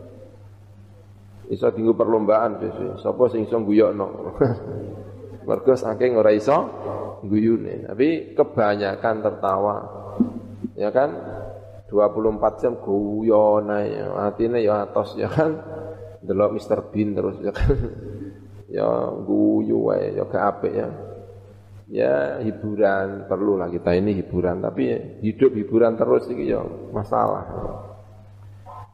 [1.49, 2.97] Iso tinggu perlombaan biasanya.
[2.97, 4.07] Sapa sing iso guyokno.
[5.47, 6.57] Mergo saking ora iso
[7.21, 7.85] guyune.
[7.85, 9.75] Tapi kebanyakan tertawa.
[10.73, 11.13] Ya kan?
[11.85, 14.01] 24 jam guyon ae.
[14.17, 15.53] Atine ya atos ya kan.
[16.25, 17.77] Delok Mr Bean terus ya kan.
[18.75, 18.87] ya
[19.21, 20.89] guyu wae ya gak apik ya.
[21.85, 24.89] Ya hiburan perlu lah kita ini hiburan tapi
[25.21, 27.45] hidup hiburan terus iki ya masalah.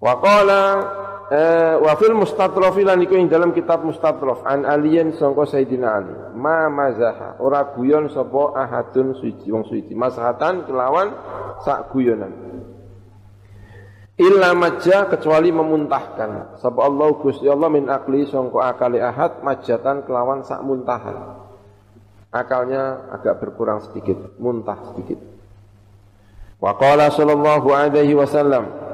[0.02, 0.62] Wa qala
[1.32, 6.12] Eh, wa fil mustatrofi lan iku ing dalam kitab mustatrof an aliyin sangka Sayyidina Ali.
[6.36, 9.96] Ma mazaha ora guyon sapa ahadun suci wong suci.
[9.96, 11.16] Masahatan kelawan
[11.64, 12.36] sak guyonan.
[14.20, 16.60] Illa majja kecuali memuntahkan.
[16.60, 21.48] Sapa Allah Gusti Allah min akli sangka akali ahad majatan kelawan sak muntahan.
[22.28, 25.16] Akalnya agak berkurang sedikit muntah sedikit.
[26.60, 28.91] Wa qala sallallahu alaihi wasallam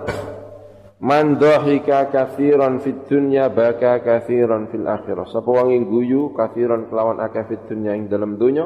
[0.98, 5.30] Man dhahika kathiran fid dunya baka kathiran fil akhirah.
[5.30, 8.66] Sapa wong guyu kathiran kelawan akeh fid dunya ing dalam dunya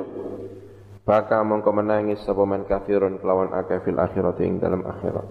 [1.03, 5.27] baka mongko menangis sapa man kathiran kelawan akeh fil akhirah ing dalam akhirat.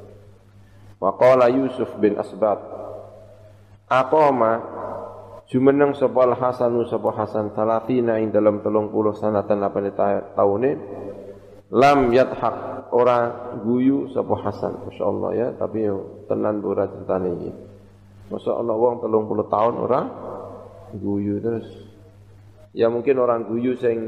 [1.00, 2.60] Wa qala Yusuf bin Asbat
[3.88, 4.52] Aqama
[5.48, 9.78] jumeneng sapa Al Hasanu sapa Hasan salatina ing dalam 30 sanatan apa
[10.36, 10.70] taune
[11.70, 12.90] lam yathaq.
[12.90, 13.18] Ora
[13.62, 14.90] guyu sapa Hasan.
[14.90, 15.48] Masyaallah ya.
[15.54, 17.50] Tapi yo tenan ora ceritane iki.
[18.34, 20.00] Masyaallah wong 30 tahun ora
[20.94, 21.66] guyu terus.
[22.70, 23.98] Ya mungkin orang guyu sing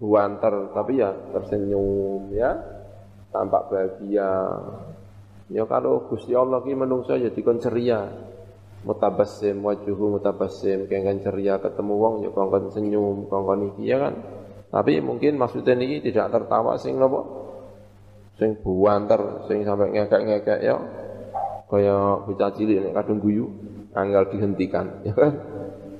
[0.00, 2.60] buanter tapi ya tersenyum ya.
[3.32, 4.32] Tampak bahagia.
[5.46, 8.04] Ya kalau Gusti Allah ki menungso ya dikon ceria.
[8.84, 10.88] Mutabassim wajuhu mutabassim.
[10.92, 14.14] Kengken ceria ketemu wong ya kongkon senyum kongkon iki ya kan
[14.70, 17.20] tapi mungkin maksudnya ini tidak tertawa sing nopo?
[18.36, 20.76] Sing buanter sing sampai ngekek-ngekek ya.
[21.66, 23.50] Kaya bocah cilik nek kadung guyu
[23.96, 25.32] anggal dihentikan ya kan?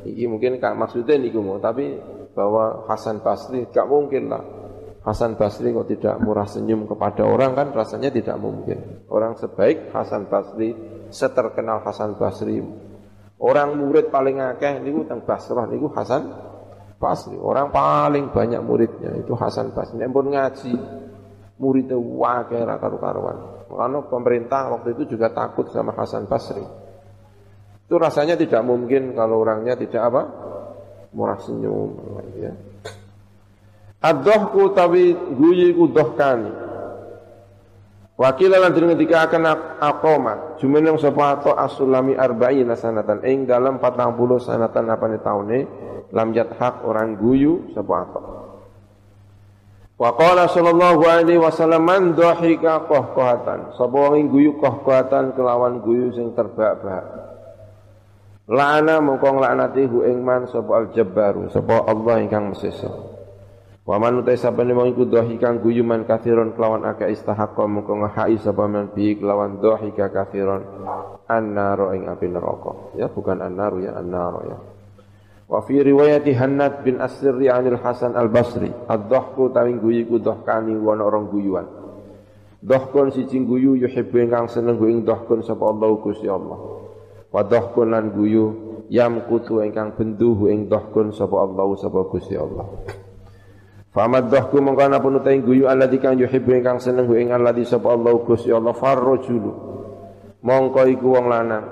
[0.06, 1.98] Iki mungkin kak maksudnya niku mau tapi
[2.36, 4.44] bahwa Hasan Basri gak mungkin lah.
[5.02, 9.06] Hasan Basri kok tidak murah senyum kepada orang kan rasanya tidak mungkin.
[9.08, 10.74] Orang sebaik Hasan Basri
[11.08, 12.60] seterkenal Hasan Basri.
[13.40, 16.28] Orang murid paling akeh niku teng Basrah niku Hasan
[16.96, 17.36] Basri.
[17.36, 20.00] Orang paling banyak muridnya itu Hasan Basri.
[20.00, 20.72] Nek pun ngaji
[21.60, 23.68] muridnya wakeh ra karu-karuan.
[23.68, 26.64] Makanya pemerintah waktu itu juga takut sama Hasan Basri.
[27.86, 30.22] Itu rasanya tidak mungkin kalau orangnya tidak apa?
[31.14, 31.96] Murah senyum
[32.36, 32.52] ya.
[34.02, 36.65] Ad-dohku tawi guyi ku dohkani.
[38.16, 39.44] Wakil lan den ngendika akan
[39.76, 45.68] aqoma jumeneng sapa to asulami arba'ina sanatan ing dalam 40 sanatan apane taune
[46.16, 48.20] lam hak orang guyu sapa ato.
[50.00, 56.32] Wa qala sallallahu alaihi wasallam man dhahika qahqahatan sapa wong guyu qahqahatan kelawan guyu sing
[56.32, 57.04] terbak-bak.
[58.48, 63.15] La'ana mongko nglaknati hu ing man sapa al-jabbaru sapa Allah ingkang mesesa.
[63.86, 68.66] Wa man utai sabane wong iku dhahikan guyuman kathiron kelawan akeh istahaqqa mengko ngahai sapa
[68.66, 70.66] man bi kelawan dhahika kathiron
[71.30, 72.98] annaro ing api neraka.
[72.98, 74.58] Ya bukan annaru ya annaro ya.
[75.46, 81.06] Wa fi riwayati Hannad bin Asri anil Hasan al-Basri, ad-dhahku tawing guyu ku dhahkani wana
[81.06, 81.70] orang guyuan.
[82.66, 86.58] Dhahkun siji guyu yuhibbu ingkang seneng ing dhahkun sapa Allah Gusti Allah.
[87.30, 88.44] Wa dhahkun lan guyu
[88.90, 92.66] yamkutu ingkang benduh ing dhahkun sapa Allah sapa Gusti Allah.
[93.96, 97.96] Famad dhahku mongko ana pun utai guyu alladzi kang yuhibbu ingkang seneng ing alladzi sapa
[97.96, 99.52] Allah Gusti Allah farrajulu.
[100.44, 101.64] Mongko iku wong lanang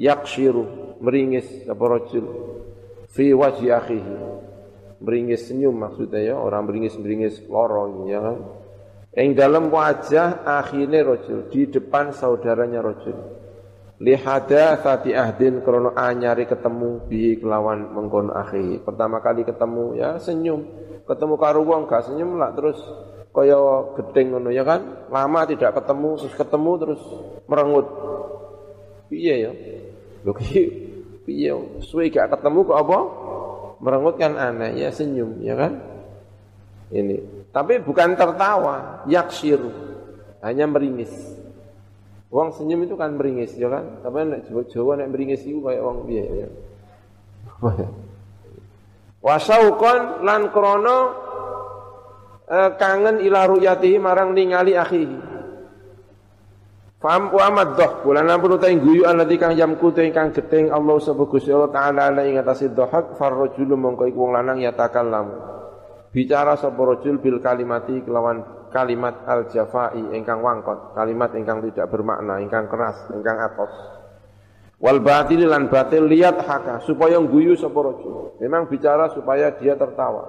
[0.00, 2.24] yakshiru meringis sapa rajul
[3.12, 4.16] fi wajhi akhihi.
[5.04, 8.38] Meringis senyum maksudnya ya, orang meringis-meringis loro ya kan.
[9.12, 13.33] Ing dalam wajah akhirnya rajul di depan saudaranya rajul.
[14.02, 18.82] Lihada sati ahdin krono anyari ketemu bi kelawan mengkon akhi.
[18.82, 20.66] Pertama kali ketemu ya senyum.
[21.06, 22.74] Ketemu karo wong gak senyum lah terus
[23.30, 23.54] kaya
[23.94, 25.06] gedeng ngono ya kan?
[25.14, 27.02] Lama tidak ketemu terus ketemu terus
[27.46, 27.86] merengut.
[29.06, 29.52] Piye ya?
[30.26, 30.60] Lho ki
[31.22, 31.54] piye?
[31.78, 32.98] Suwe gak ketemu kok apa?
[33.78, 35.78] Merengut kan aneh ya senyum ya kan?
[36.90, 37.46] Ini.
[37.54, 39.62] Tapi bukan tertawa yaksir
[40.42, 41.33] hanya meringis
[42.34, 46.02] Wong senyum itu kan meringis ya kan tapi nek Jawa nek meringis itu kayak wong
[46.02, 46.48] piye ya ya
[49.24, 50.98] Wasauqan lan krana
[52.44, 55.32] eh, kangen ila ru'yatihi marang ningali akhihi.
[57.00, 61.36] Faham wa maddah bulan ampun utaing guyu alladzi kang yamku te kang geteng Allah subhanahu
[61.36, 64.72] Gusti Allah taala ala ing atase dhahak farrajul mongko iku wong lanang ya.
[66.14, 72.70] Bicara sapa bil kalimati kelawan kalimat al jafai ingkang wangkot, kalimat ingkang tidak bermakna, ingkang
[72.70, 73.74] keras, ingkang atos.
[74.78, 77.82] Wal batil lan batil lihat haka supaya guyu sapa.
[78.38, 80.22] Memang bicara supaya dia tertawa.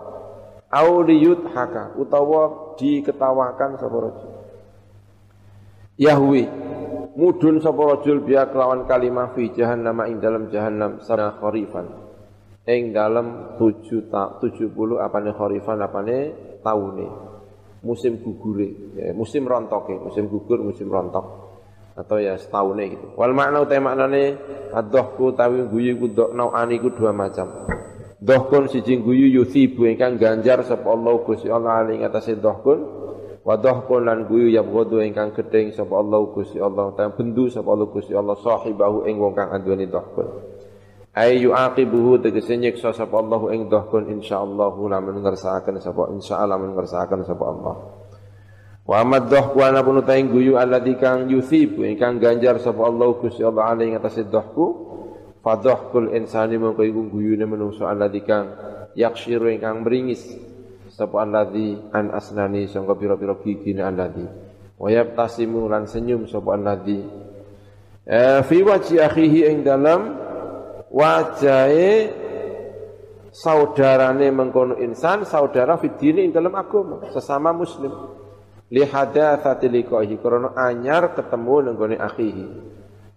[0.73, 4.33] Au liyut haka utawa diketawakan sapa rajul.
[6.01, 6.49] Yahwi
[7.13, 12.04] mudun sapa rajul biya kelawan kalimah fi jahannam ing dalam jahannam sana kharifan.
[12.65, 16.17] Ing dalam 7 ta 70 apane kharifan apane
[16.65, 17.07] taune.
[17.85, 21.45] Musim gugure, ya, musim rontoke, musim gugur, musim rontok
[21.95, 23.07] atau ya setahun gitu.
[23.15, 24.35] Wal makna utai maknane
[24.75, 27.69] adohku tawi guyu ku dok nauani ku dua macam.
[28.19, 32.79] Dohkun siji guyu yuthibu ingkang ganjar sapa Allah Gusti Allah ing atase dohkun.
[33.45, 37.87] Wa dohkun lan guyu yabghadu ingkang gedeng sapa Allah Gusti Allah ta bendu sapa Allah
[37.87, 40.54] Gusti Allah sahibahu ing wong kang anduweni dohkun.
[41.15, 47.23] Ay yuaqibuhu tegese nyiksa sapa Allah ing dohkun insyaallah lamun ngersakaken sapa insyaallah lamun ngersakaken
[47.23, 47.75] sapa Allah.
[48.83, 53.47] Wa amaddah ku ana pun utaing guyu alladzi kang yusib ingkang ganjar sapa Allah Gusti
[53.47, 54.65] Allah alaihi ngatasi dhahku.
[55.39, 58.45] Fadhahkul insani mongko iku guyune menungso alladzi kang
[58.97, 60.35] yakshiru ingkang meringis
[60.89, 64.25] sapa alladzi an asnani sangka pira-pira gigine alladzi
[64.79, 66.99] wa yabtasimu lan senyum sapa alladzi
[68.07, 70.24] eh, fi wajhi akhihi ing dalam
[70.95, 71.91] wajahe
[73.35, 77.91] saudarane mengkono insan saudara fidini ing dalam agama sesama muslim.
[78.71, 82.45] Li hadatsati liqahi krana anyar ketemu nenggone akhihi.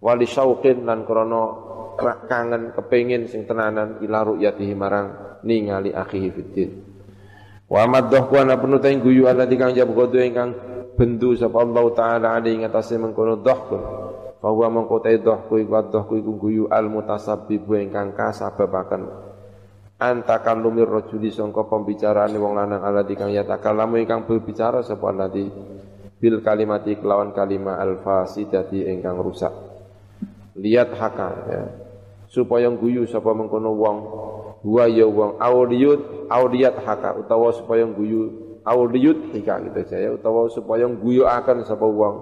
[0.03, 1.43] Wali syauqin lan krana
[2.29, 6.71] kangen kepengin sing tenanan ila ru'yatihi marang ningali akhihi fiddin.
[7.71, 10.53] Wa maddah ku ana penutain guyu ala kang jab kodo ingkang
[10.99, 13.83] bendu sapa Allah taala ali ing atase mengkono dhahkun
[14.39, 19.07] fa huwa mengko ta dhahku iku dhahku iku guyu al mutasabbib ingkang kasababaken.
[19.99, 25.51] Antakallumir rajuli sangka pembicaraan wong lanang alladzi kang yatakallamu ingkang berbicara sapa alladzi
[26.23, 29.51] bil kalimati kelawan kalimat al fasidati ingkang rusak.
[30.55, 31.63] Lihat haka ya.
[32.31, 33.97] Supaya guyu sapa mengkono wong
[34.63, 38.31] huwa ya wong auliyut auliyat haka utawa supaya guyu
[38.67, 42.17] auliyut hika gitu saya utawa supaya guyu akan sapa wong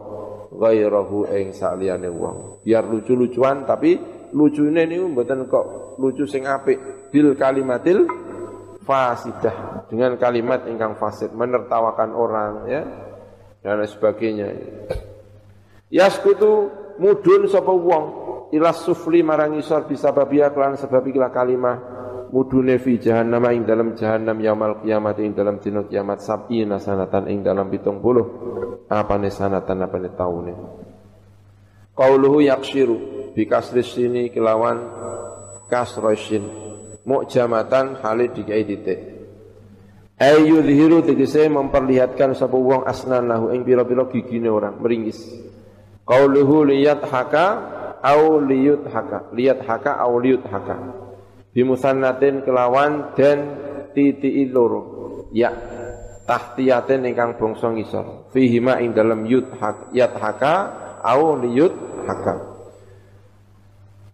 [0.58, 2.64] ghairahu ing saliyane wong.
[2.64, 3.96] Biar lucu-lucuan tapi
[4.32, 7.08] lucune niku mboten kok lucu sing apik.
[7.12, 8.04] Bil kalimatil
[8.84, 9.88] fasidah.
[9.88, 12.82] Dengan kalimat ingkang fasid menertawakan orang ya.
[13.64, 14.46] Dan sebagainya.
[15.90, 18.04] Yaskutu mudun sapa wong.
[18.54, 21.95] Ila sufli marang isor bisa babia kelan sebab ikilah kalimah
[22.32, 27.46] mudune fi jahannam ing dalam jahannam yaumul kiamat ing dalam dina kiamat sab'ina sanatan ing
[27.46, 30.54] dalam 70 apane sanatan apane taune?
[31.96, 32.96] Qauluhu yakshiru
[33.32, 34.84] bikasris sini kelawan
[35.72, 36.44] kasrosin
[37.06, 39.00] mu'jamatan halid dikai titik.
[40.16, 45.20] Ayu yudhiru tegese memperlihatkan sapa wong asnanahu ing pira-pira gigine orang meringis.
[46.08, 47.46] Qauluhu liyat haka
[48.00, 51.05] au liyut haka liyat haka au liyut haka
[51.56, 53.56] bimusannatin kelawan dan
[53.96, 55.48] titi loro ya
[56.28, 59.24] tahtiyatin ingkang bangsa ngisor fihi ma ing dalam
[59.56, 60.54] hak yat haka
[61.00, 61.72] au liyut
[62.04, 62.56] haka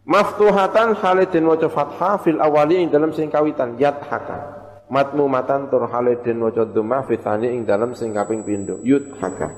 [0.02, 4.58] Maftuhatan halidin waca fathah fil awali ing dalam sing kawitan yat haka.
[4.90, 8.42] matan tur halidin waca dhamma fitani ing dalam sing kaping
[8.82, 9.54] yut haka.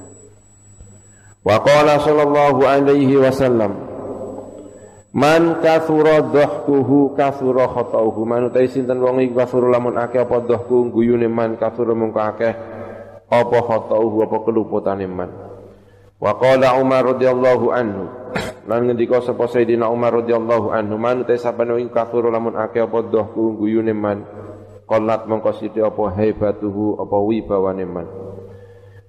[1.41, 3.93] Wa qala sallallahu alaihi wasallam
[5.14, 8.26] Man kathura dhahkuhu kathura khatauhu.
[8.26, 12.50] Man utai sinten wong iku kathura lamun akeh apa dhahku guyune man kathura mung akeh
[13.30, 15.30] apa khatauhu apa keluputane man.
[16.18, 18.04] Wa qala Umar radhiyallahu anhu.
[18.66, 23.06] Lan ngendika sapa Sayyidina Umar radhiyallahu anhu man te sapane ing kafir lamun akeh apa
[23.06, 24.26] dohku guyune man
[24.88, 28.06] qalat mongko sithik apa haibatuhu apa wibawane man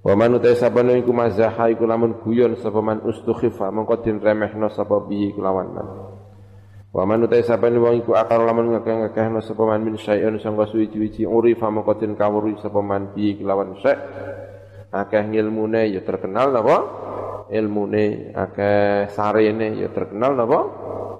[0.06, 4.70] wa man te sapane iku mazaha iku lamun guyon sapa man ustukhifa mongko den remehno
[4.70, 5.88] sapa bi kelawan man.
[6.94, 11.26] Wa man te sapane wong iku akal lamun ngakeh-ngakehno sapa man min syai'un sangga suwi-wiji
[11.26, 13.98] urifa mongko den kawruhi sapa man bi kelawan syai'
[14.94, 16.76] akeh ngilmune ya terkenal napa?
[17.50, 20.60] Ilmune akeh sarene ya terkenal napa?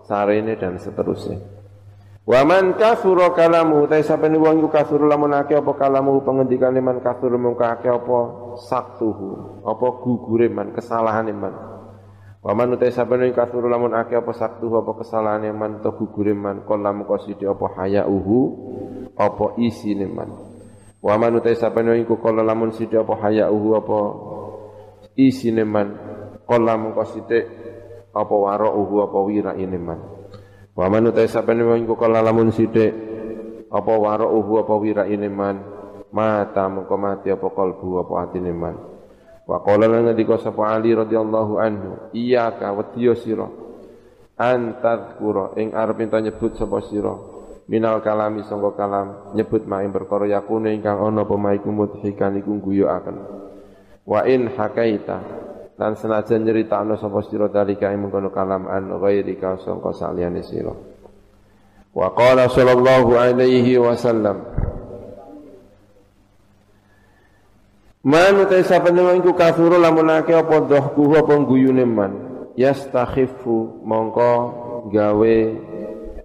[0.07, 1.56] Sarene dan seterusnya
[2.27, 6.99] Wa man kasura kalamu ta sampeyan wong iku kasur lamun akeh apa kalamu pengendikane man
[6.99, 8.18] kasur mung akeh apa?
[8.66, 11.55] Saktuhu apa gugure man kesalahane man.
[12.43, 16.66] Wa man utai sampeyan kasur lamun akeh apa saktuhu apa kesalahane man to gugure man
[16.66, 18.39] kolam qasidi apa hayauhu
[19.14, 20.35] apa isine man.
[20.99, 23.99] Wa man utai sampeyan iku kala lamun sidi apa hayauhu apa
[25.14, 26.16] isine man
[26.47, 27.45] Kala mengko sithik
[28.14, 28.35] apa
[28.70, 29.18] uhu apa
[29.59, 30.16] ini man.
[30.77, 32.93] Wa man utai sapane mengko kala lamun sithik
[33.72, 33.93] apa
[34.29, 34.74] uhu apa
[35.09, 35.57] ini man.
[36.12, 38.77] Mata mengko mati apa kalbu apa atine man.
[39.49, 43.47] Wa qala lan ngendika sapa Ali radhiyallahu anhu, iyyaka wadiyo sira
[44.37, 47.14] antadkura ing arep ento nyebut sapa sira
[47.66, 52.85] minal kalami sangka kalam nyebut maing perkara yakune ingkang ana apa maiku mudhikan iku guyu
[52.85, 53.16] akan
[54.05, 55.46] wa in hakaita
[55.77, 60.72] lan senajan nyeritakno sapa sira dalika ing mengkono kalam an ghairika sangka saliyane sira.
[61.93, 64.45] Wa qala sallallahu alaihi wasallam
[68.07, 68.62] Man utai
[68.95, 72.12] nang iku kafuru lamun akeh apa dohku apa guyune man
[72.55, 74.31] yastakhifu mongko
[74.95, 75.37] gawe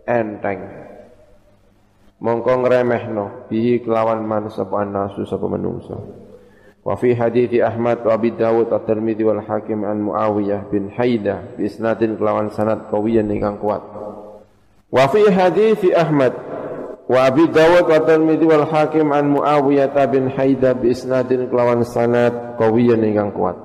[0.05, 0.61] enteng.
[2.21, 6.20] Mongko ngremehno bihi kelawan man sapa nasu sapa menungso
[6.81, 11.69] Wa fi hadithi Ahmad wa Abi Dawud at-Tirmidzi wal Hakim an Muawiyah bin Haidah bi
[11.69, 13.85] isnadin kelawan sanad qawiyan ingkang kuat.
[14.89, 16.33] Wa fi hadithi Ahmad
[17.05, 22.57] wa Abi Dawud wa Tirmidzi wal Hakim an Muawiyah bin Haidah bi isnadin kelawan sanad
[22.57, 23.61] qawiyan ingkang kuat.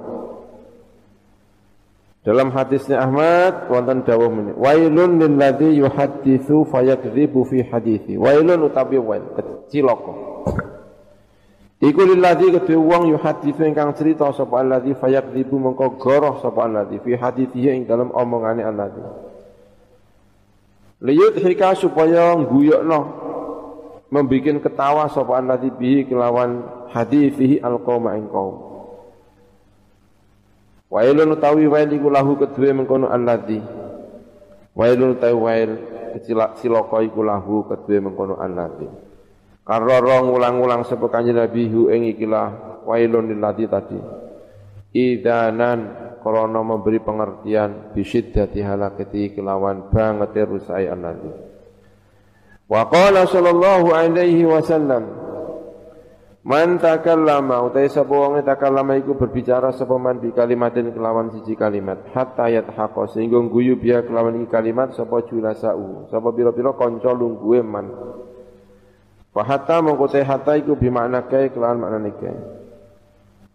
[2.21, 8.21] Dalam hadisnya Ahmad wonten dawuh meni wailun lil ladzi yuhadditsu fayakdzibu fi hadithi.
[8.21, 10.12] Wailun utawi wail keciloko.
[11.77, 17.12] Iku lilladzi kedue wong yuhaditsu ingkang cerita sapa alladzi fayakdzibu mengko goroh sapa alladzi fi
[17.12, 19.05] hadithihi ing dalam omongane alladzi.
[21.05, 23.01] Liyut hika supaya guyokno
[24.09, 26.64] membikin ketawa sapa alladzi bihi kelawan
[26.97, 28.57] hadithihi alqauma ing qaum.
[30.89, 33.61] Wailun utawi wail iku lahu kedue mengkono alladzi.
[34.72, 35.70] Wailun utawi wail
[36.57, 39.06] silaka iku lahu kedue mengkono alladzi.
[39.67, 43.99] Karoro ngulang-ulang sapa kanjeng Nabi hu ing ikilah wailun lillati tadi.
[44.95, 45.79] Idanan
[46.23, 51.35] krana memberi pengertian bisiddati halakati kelawan banget rusai alladzi.
[52.71, 55.27] Wa qala sallallahu alaihi wasallam
[56.47, 62.07] Man takallama utai sapa wong takallama iku berbicara sapa man bi kalimatin kelawan siji kalimat
[62.14, 67.91] hatta yathaqa sehingga guyu biya kelawan iki kalimat sapa julasau sapa pira-pira kanca lungguhe man
[69.37, 72.32] Fa hatta mongko te hatta iku bi makna kae kelawan makna nike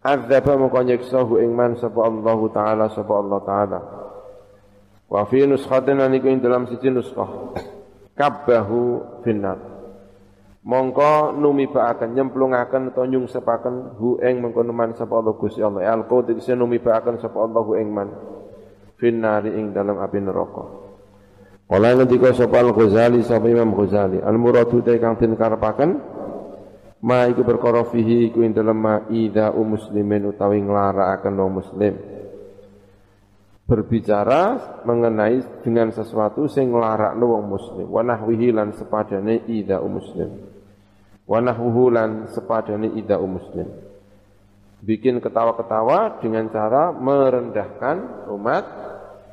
[0.06, 1.42] Adzaba mongko nyiksa hu
[1.82, 3.80] sapa Allah taala sapa Allah taala.
[5.10, 7.58] Wa fi nuskhatin niku ing dalam siji nuskhah
[8.14, 8.82] kabbahu
[9.26, 9.58] finnar.
[10.62, 15.82] Mongko numibaaken nyemplungaken utawa nyungsepaken hu ing mengkono man sapa Allah Gusti Allah.
[15.98, 18.10] Alqa tegese numibaaken sapa Allah hu ing man.
[19.02, 20.91] Finnari ing dalam api neraka
[21.72, 25.90] Kala ngendika sapa Al-Ghazali sapa Imam Ghazali al-muradu te kang den karepaken
[27.00, 31.94] ma iku perkara fihi iku ing dalem ma idza muslimin utawi nglarakaken wong muslim.
[33.72, 34.44] Berbicara
[34.84, 37.88] mengenai dengan sesuatu sing nglarakno wong muslim.
[37.88, 40.28] Wa nahwihi lan sepadane idza muslim.
[41.24, 43.72] Wa nahwuhu lan sepadane idau muslim.
[44.84, 48.66] Bikin ketawa-ketawa dengan cara merendahkan umat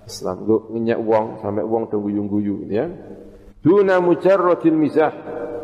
[0.08, 0.48] Islam.
[0.48, 2.88] Gue ngenyak uang sampai uang do guyu-guyu ya.
[3.60, 5.12] Duna mujarradil mizah.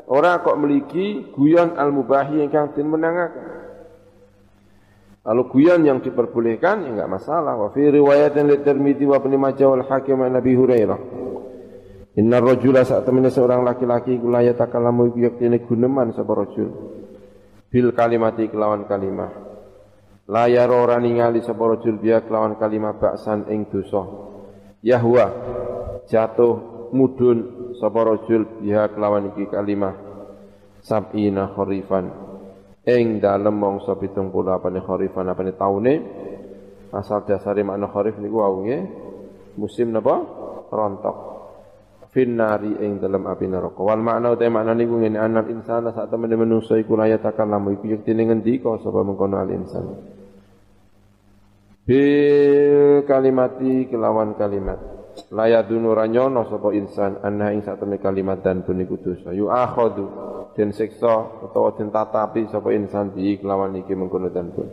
[0.04, 3.54] Ora kok memiliki guyon al mubahi yang den menangakan
[5.24, 7.56] kalau guyon yang diperbolehkan ya enggak masalah.
[7.56, 11.00] Wa fi riwayatin li Tirmidzi wa Ibnu Majah wal Hakim an Nabi Hurairah.
[12.20, 16.68] Inna rajula saat temen seorang laki-laki kula takalamu iku yaktine guneman sapa rajul.
[17.72, 19.32] Bil kalimati kelawan kalimah.
[20.28, 24.33] La yara ora ningali sapa rajul kelawan kalimah baksan ing dosa
[24.84, 25.32] yahwa
[26.04, 26.54] jatuh
[26.92, 29.96] mudun sapa rajul biha kelawan iki kalimah
[30.84, 32.12] sab'ina kharifan
[32.84, 35.94] ing dalem mangsa 70 apane kharifan apane taune.
[36.94, 38.62] Asal dasare makna kharif niku wau
[39.58, 40.22] musim napa?
[40.70, 41.16] Rontok.
[42.14, 43.82] Finnari ing dalam api neraka.
[43.82, 47.74] Wal makna uta makna niku ngene anal insana sak temen menungso iku la yatakallamu.
[47.74, 50.13] Iku yekti ngendika sapa mengkono al insan
[51.84, 54.80] bil kalimati kelawan kalimat.
[55.30, 60.10] Layadunu ranyono sapa insan anha ing sak temen kalimat dan puniku dosa yu akhadu
[60.58, 64.66] den siksa utawa den tatapi sapa insan di kelawan iki mengkono dan pun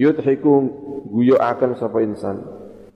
[0.00, 0.64] yudhiku
[1.12, 2.40] guyu akan sapa insan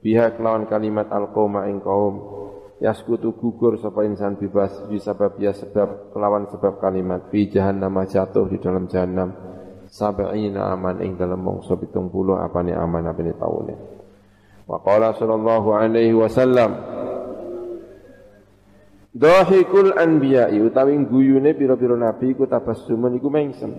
[0.00, 2.38] biha kelawan kalimat alqauma ing kaum.
[2.78, 5.10] Yaskutu gugur sapa insan bebas bisa
[5.42, 7.26] ya sebab kelawan sebab kalimat.
[7.26, 9.34] Fi jahannam jatuh di dalam jahannam
[9.88, 13.74] sab'ina aman ing dalam mongso 70 apane aman apane taune
[14.68, 16.98] wa qala sallallahu alaihi wasallam
[19.18, 23.74] Dahikul anbiya'i utawi guyune pira-pira nabi iku tabassumun iku mengsem.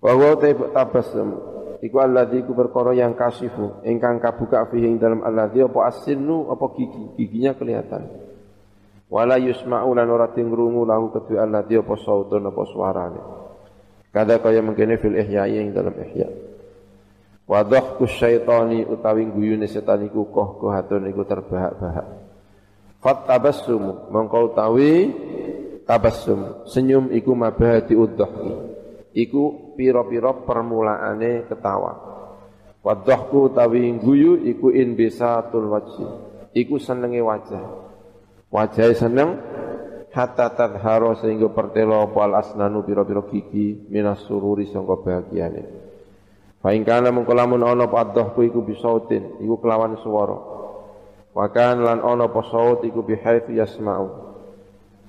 [0.00, 0.40] Wa huwa
[0.72, 1.36] tabassum
[1.84, 6.64] iku alladzi iku perkara yang kasifu ingkang kabuka fihi ing dalam alladzi apa asinnu apa
[6.80, 8.08] gigi giginya kelihatan.
[9.12, 13.20] Wala yusma'u lan ora tingrungu lahu kedue alladzi apa sautun apa suarane
[14.16, 16.32] kada kaya mengkene fil ihya ing dalam ihya
[17.44, 22.08] wa dhahku syaitani utawi guyune setan iku koh kohatun iku terbahak-bahak
[23.04, 25.12] fat tabassum mongko utawi
[25.84, 28.76] tabassum senyum iku mabahati udhahki
[29.16, 31.92] iku pira-pira permulaane ketawa.
[32.84, 36.06] Wadhahku tawi guyu iku in bisatul wajhi.
[36.54, 37.64] Iku senenge wajah.
[38.52, 39.40] Wajah seneng
[40.16, 45.62] hatta tadharo sehingga pertelo pal asnanu pira-pira gigi minas sururi sangka bahagiane.
[46.64, 50.40] Fa ing kana mengko lamun ana padhahku iku bisautin, iku kelawan swara.
[51.36, 54.26] Wa kan lan ana apa saut iku bihaythu yasma'u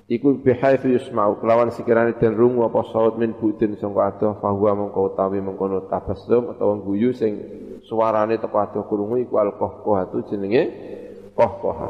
[0.08, 5.12] iku bihaitsu yusma'u kelawan sekiranya den rungu apa saut min budin sangka adoh fahuwa mengko
[5.12, 7.43] utawi mengkono tabassum utawa guyu sing
[7.84, 10.64] suarane teko adoh krungu iku alqahqahatu jenenge
[11.36, 11.89] qahqaha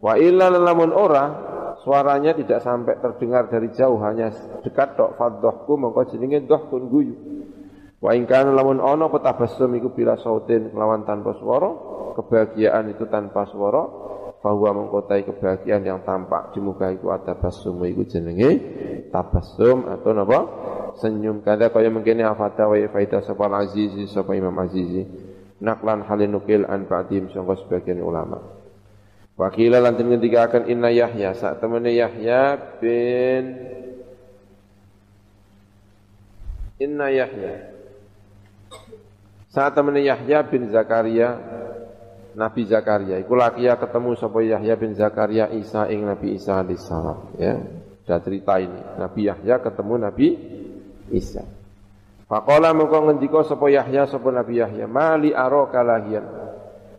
[0.00, 1.24] wa illa lamun ora
[1.82, 4.30] suaranya tidak sampai terdengar dari jauh hanya
[4.62, 7.14] dekat tok fadhahku mengko jenenge dhahkun guyu
[7.98, 11.70] wa in kana lamun ana apa tabassum iku bila sautin kelawan tanpa suara
[12.14, 13.82] kebahagiaan itu tanpa suara
[14.44, 18.50] bahwa mengkotai kebahagiaan yang tampak di muka itu ada basum itu jenenge
[19.08, 20.40] tabassum atau napa?
[21.00, 21.42] Senyum.
[21.42, 25.02] Kada kaya mungkin afata wa faida sapa azizi sapa imam azizi.
[25.64, 28.36] Naklan halin nukil an ba'dim sangka sebagian ulama
[29.34, 32.42] Wakila lantin ketika akan inna Yahya saat temannya Yahya
[32.78, 33.44] bin
[36.78, 37.74] Inna Yahya
[39.54, 41.38] Saat temen Yahya bin Zakaria
[42.34, 47.54] Nabi Zakaria iku lakia ketemu sapa Yahya bin Zakaria Isa ing Nabi Isa alaihissalam ya.
[48.02, 48.74] Sudah cerita ini.
[48.98, 50.28] Nabi Yahya ketemu Nabi
[51.14, 51.46] Isa.
[52.26, 56.43] Faqala mengko ngendika sapa Yahya sapa Nabi Yahya, "Mali aro kalahian."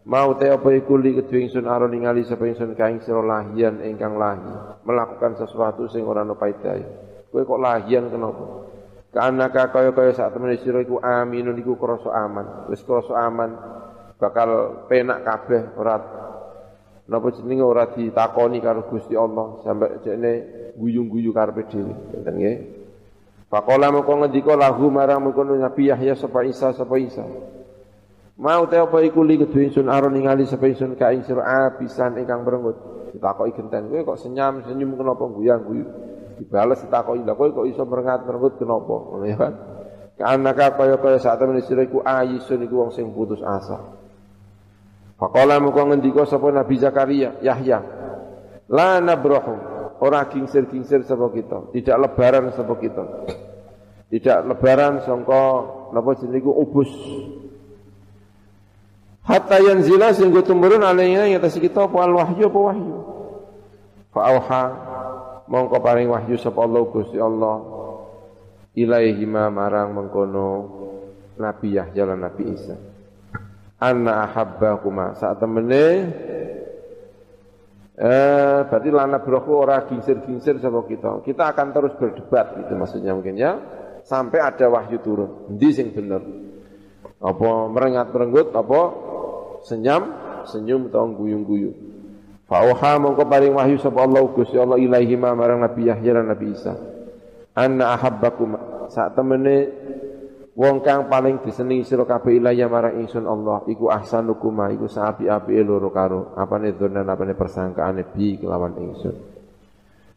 [0.06, 4.22] Mau te apa iku li kedue ingsun aro ningali sapa ingsun kaing sira lahian ingkang
[4.22, 6.86] lahi, melakukan sesuatu sing ora ono paedahe.
[7.34, 8.70] Kowe kok lahian kenapa?
[9.10, 11.74] Karena kaya-kaya saat temen sira iku aminun iku
[12.14, 12.70] aman.
[12.70, 13.58] Wis krasa aman
[14.22, 15.98] bakal penak kabeh ora
[17.10, 20.32] napa jenenge ora ditakoni karo Gusti Allah sampai jekne
[20.78, 21.94] guyu-guyu karepe dhewe.
[22.14, 22.58] Ngoten nggih.
[23.50, 27.26] Faqala moko ngendika lahu marang mengkono Nabi Yahya sapa Isa sapa Isa.
[28.36, 32.20] Mau te apa iku li kedue ingsun aron ningali sapa ingsun ka ing sira abisan
[32.20, 32.76] ingkang merengut.
[33.16, 33.88] Ditakoki genten.
[33.88, 35.88] Kowe kok senyum senyum kenapa guyang-guyu
[36.36, 38.96] dibales ditakoki lha kowe kok iso merengat-merengut kenapa?
[39.08, 39.54] Ngono ya kan?
[40.20, 43.80] Karena kaya-kaya saat temen sira iku ayisun iku wong sing putus asa.
[45.16, 47.80] Faqala muka ngendika sapa Nabi Zakaria Yahya
[48.68, 49.56] la nabrahu
[50.04, 51.72] ora kingsir-kingsir sapa kita.
[51.72, 53.04] Tidak lebaran sapa kita.
[54.12, 55.44] Tidak lebaran sangka
[55.96, 56.92] napa jenenge ubus
[59.26, 62.96] hatta yanzila sing tumurun alaina yang atas kita apa wahyu apa wahyu?
[64.14, 64.64] Fa auha
[65.50, 67.74] mongko paring wahyu sapa Allah Gusti Allah.
[68.76, 70.48] Ilaihi ma marang mengkono
[71.40, 72.76] Nabi Yahya lan Nabi Isa.
[73.80, 75.86] Anna ahabbakuma saat temene
[77.96, 81.24] eh berarti lana broku ora gingsir-gingsir sama kita.
[81.24, 83.52] Kita akan terus berdebat itu maksudnya mungkin ya.
[84.06, 85.50] Sampai ada wahyu turun.
[85.50, 86.22] Endi sing bener?
[87.20, 88.80] Apa merengat merenggut apa
[89.66, 90.04] senyum
[90.46, 91.96] senyum atau guyung-guyung
[92.46, 96.54] Fauha mongko paring wahyu sapa Allah Gusti Allah ilaihi ma marang Nabi Yahya lan Nabi
[96.54, 96.78] Isa.
[97.58, 98.54] Anna ahabbakum
[98.94, 99.66] sak temene
[100.54, 105.90] wong kang paling disenengi sira kabeh ilaiya marang ingsun Allah iku ahsanukum iku sapi-api loro
[105.90, 109.16] karo apane dzonan apane persangkaane bi kelawan ingsun.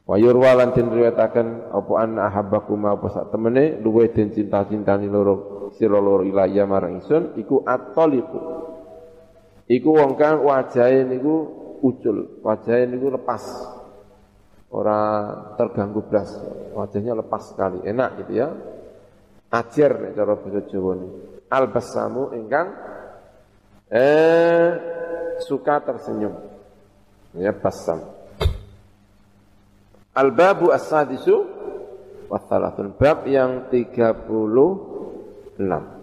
[0.05, 5.73] Wa yurwa lan den riwayataken apa anna ahabbakum apa sak temene luwih den cinta-cintani loro
[5.73, 8.68] sira loro ilaiya marang ingsun iku at-taliqu.
[9.69, 11.45] Iku wong kang wajahe niku
[11.85, 13.45] ucul, wajahnya itu lepas.
[14.69, 16.29] Orang terganggu belas,
[16.77, 18.53] wajahnya lepas sekali, enak gitu ya.
[19.49, 21.09] Ajar nih cara bahasa Jawa ini.
[21.49, 22.69] Albasamu ingkang
[23.89, 24.69] eh
[25.41, 26.37] suka tersenyum.
[27.33, 28.13] Ya basam.
[30.13, 31.49] Al-babu as-sadisu
[32.29, 32.41] wa
[33.01, 35.98] Bab yang 36.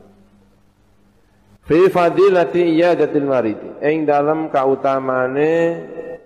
[1.66, 3.60] Fi fadilati iyadatil marid.
[3.82, 5.54] Ing dalam kautamane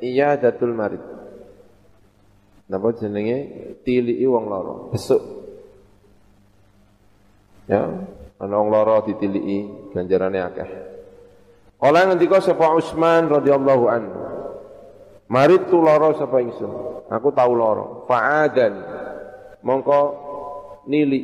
[0.03, 1.03] iyadatul marid.
[2.69, 3.37] Napa jenenge
[3.81, 5.23] tiliki wong lara, besuk.
[7.65, 7.87] Ya,
[8.37, 10.69] ana wong lara ditiliki ganjarane akeh.
[11.79, 14.19] Kala ngendika sapa Utsman radhiyallahu anhu.
[15.31, 17.07] Marid tu lara sapa ingsun.
[17.09, 18.05] Aku tau lara.
[18.05, 18.73] Fa'adan.
[19.63, 19.99] Mongko
[20.85, 21.21] nili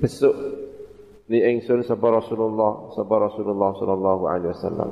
[0.00, 0.59] besuk
[1.30, 4.90] li ingsun sapa Rasulullah sapa Rasulullah sallallahu alaihi wasallam.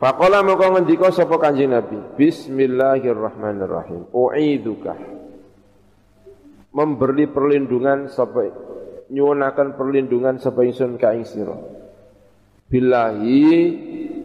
[0.00, 2.00] Faqala maka ngendika sapa Kanjeng Nabi?
[2.16, 4.08] Bismillahirrahmanirrahim.
[4.10, 4.96] U'iduka.
[6.74, 8.48] Memberi perlindungan sapa
[9.12, 11.54] nyuwunaken perlindungan sapa ingsun ka ing sira.
[12.64, 13.44] Billahi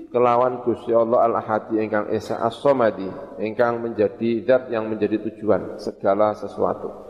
[0.09, 3.05] kelawan Gusti Allah Al-Ahadi ingkang Esa As-Samadi
[3.43, 7.08] ingkang menjadi zat yang menjadi tujuan segala sesuatu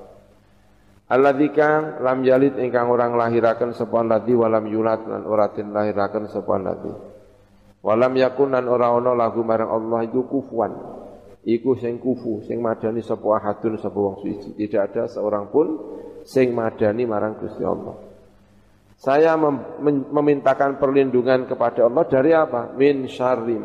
[1.10, 6.30] Alladzi kang lam yalid ingkang orang lahiraken sapa alladzi walam yulad lan ora den lahiraken
[6.30, 6.94] sapa alladzi.
[7.82, 10.70] Walam yakun lan ora ana lahu marang Allah iku kufuan.
[11.40, 14.54] Iku sing kufu, sing madani sapa ahadun sapa wong suci.
[14.54, 15.68] Tidak ada seorang pun
[16.22, 17.98] sing madani marang Gusti Allah.
[19.00, 19.82] Saya mem
[20.14, 22.76] memintakan perlindungan kepada Allah dari apa?
[22.78, 23.58] Min syarri.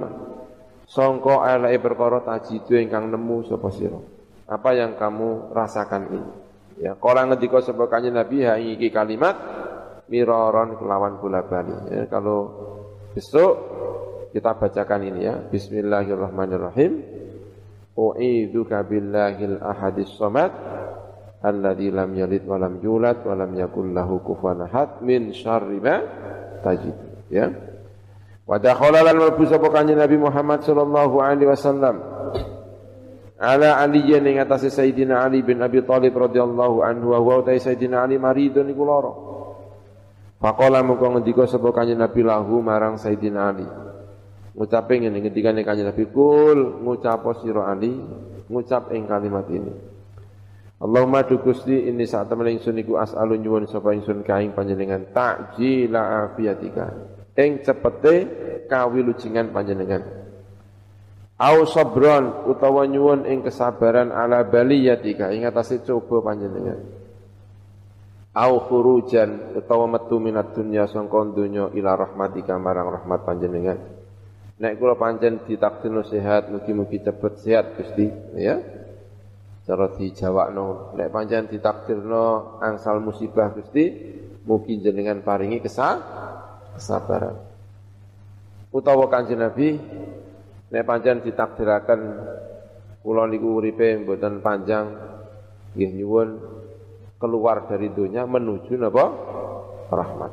[0.88, 4.00] Songko eleke perkara tajidu ingkang nemu sapa sira.
[4.48, 6.43] Apa yang kamu rasakan ini?
[6.78, 9.36] Ya, kala ngendika sapa kanjeng Nabi ha iki kalimat
[10.10, 11.74] miraron kelawan bola bali.
[11.90, 12.50] Ya, kalau
[13.14, 13.52] besok
[14.34, 15.38] kita bacakan ini ya.
[15.38, 16.92] Bismillahirrahmanirrahim.
[17.94, 20.50] U'idzuka billahil ahadis samad
[21.38, 26.02] alladzi lam yalid wa lam yulad wa lam yakul lahu kufuwan ahad min syarri ma
[26.66, 26.96] tajid.
[27.30, 27.54] Ya.
[28.44, 32.13] Wa dakhala lan mlebu sapa kanjeng Nabi Muhammad sallallahu alaihi wasallam
[33.44, 38.16] ala Ali ing atase Sayyidina Ali bin Abi Thalib radhiyallahu anhu wa wa Sayyidina Ali
[38.16, 39.12] maridun iku lara.
[40.40, 43.68] Faqala mengko ngendika sapa kanjeng Nabi lahu marang Sayyidina Ali.
[44.56, 47.92] Ngucape ngene ngendikane kanjeng Nabi kul ngucap sira Ali
[48.48, 49.72] ngucap ing kalimat ini.
[50.84, 51.40] Allahumma du
[51.70, 56.92] ini saat temen ingsun iku as'alu nyuwun sapa ingsun kaing panjenengan ta'jila afiatika.
[57.34, 58.14] Ing cepete
[58.68, 60.23] kawilujengan panjenengan.
[61.44, 65.28] Au sabron utawa nyuwun ing kesabaran ala baliyatika.
[65.36, 66.80] Ing atase coba panjenengan.
[68.32, 73.76] Au khurujan utawa metu minat dunya sangka donya ila rahmatika marang rahmat panjenengan.
[74.56, 78.06] Nek kula pancen ditakdirno sehat, mugi-mugi cepet sehat Gusti,
[78.40, 78.56] ya.
[79.68, 80.96] Cara dijawakno.
[80.96, 83.84] Nek pancen ditakdirno angsal musibah Gusti
[84.48, 86.00] mugi jenengan paringi kesal
[86.80, 87.36] kesabaran.
[88.72, 89.68] Utawa Kanjeng Nabi
[90.74, 92.00] nek pancen ditakdiraken
[93.06, 94.86] kula niku uripe mboten panjang.
[95.78, 96.28] Nggih nyuwun.
[97.14, 99.04] Keluar dari dunia menuju napa?
[99.88, 100.32] Rahmat.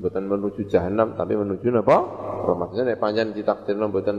[0.00, 1.96] Mboten menuju jahanam tapi menuju napa?
[2.48, 2.72] Rahmat.
[2.80, 4.18] Nek pancen ditakdirno mboten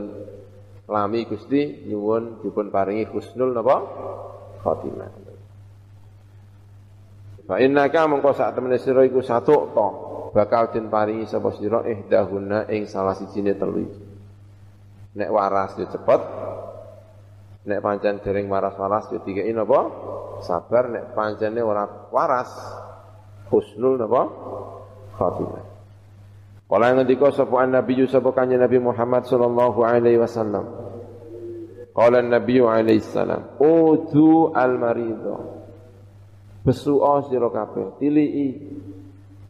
[0.86, 3.76] lami Gusti nyuwun dipun paringi husnul napa?
[4.62, 5.10] Khotimah.
[7.44, 9.88] Fa innaka mengko sak temene sira iku satu to
[10.32, 11.84] bakal den paringi sapa sira?
[11.84, 14.03] Ihdahuna ing salah sijine telu.
[15.14, 16.22] Nek waras yo cepet.
[17.64, 19.80] Nek pancen dereng waras-waras yo dikeki napa?
[20.44, 22.50] Sabar nek pancene ora waras
[23.48, 24.22] husnul napa?
[25.14, 25.64] Khotimah.
[26.64, 30.64] Kala ngendika sapa Nabi sapa kanjeng Nabi Muhammad sallallahu alaihi wasallam.
[31.94, 35.54] Qala Nabi alaihi salam, "Udu al-maridho."
[36.66, 38.50] Besuo sira kabeh, tilii.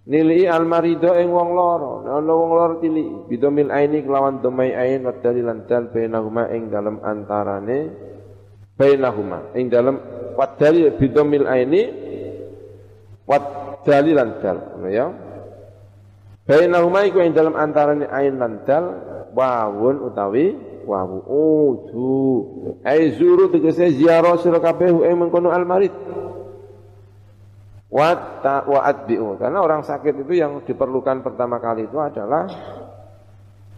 [0.05, 3.24] Nilii al-maridho ing wong lara, ana wong lara tilii.
[3.24, 7.78] Bidomil aini kelawan domai ain wa dalilan dal bainahuma ing dalem antarane
[8.76, 9.56] bainahuma.
[9.56, 9.97] Ing dalem
[10.36, 11.82] wa dalil bidomil aini
[13.24, 13.39] wa
[13.81, 14.59] dalilan dal,
[14.93, 15.09] ya.
[16.44, 18.85] Bainahuma iku ing dalem antarane ain lan dal
[19.32, 20.52] wawun utawi
[20.85, 21.16] wawu.
[21.24, 22.12] Udu
[22.85, 25.97] ai zuru tegese ziarah sira kabeh ing mengkono almarid.
[25.97, 26.44] wa ta
[27.95, 32.51] wa adbiu karena orang sakit itu yang diperlukan pertama kali itu adalah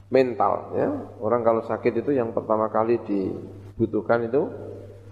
[0.09, 0.89] mental ya
[1.21, 4.49] orang kalau sakit itu yang pertama kali dibutuhkan itu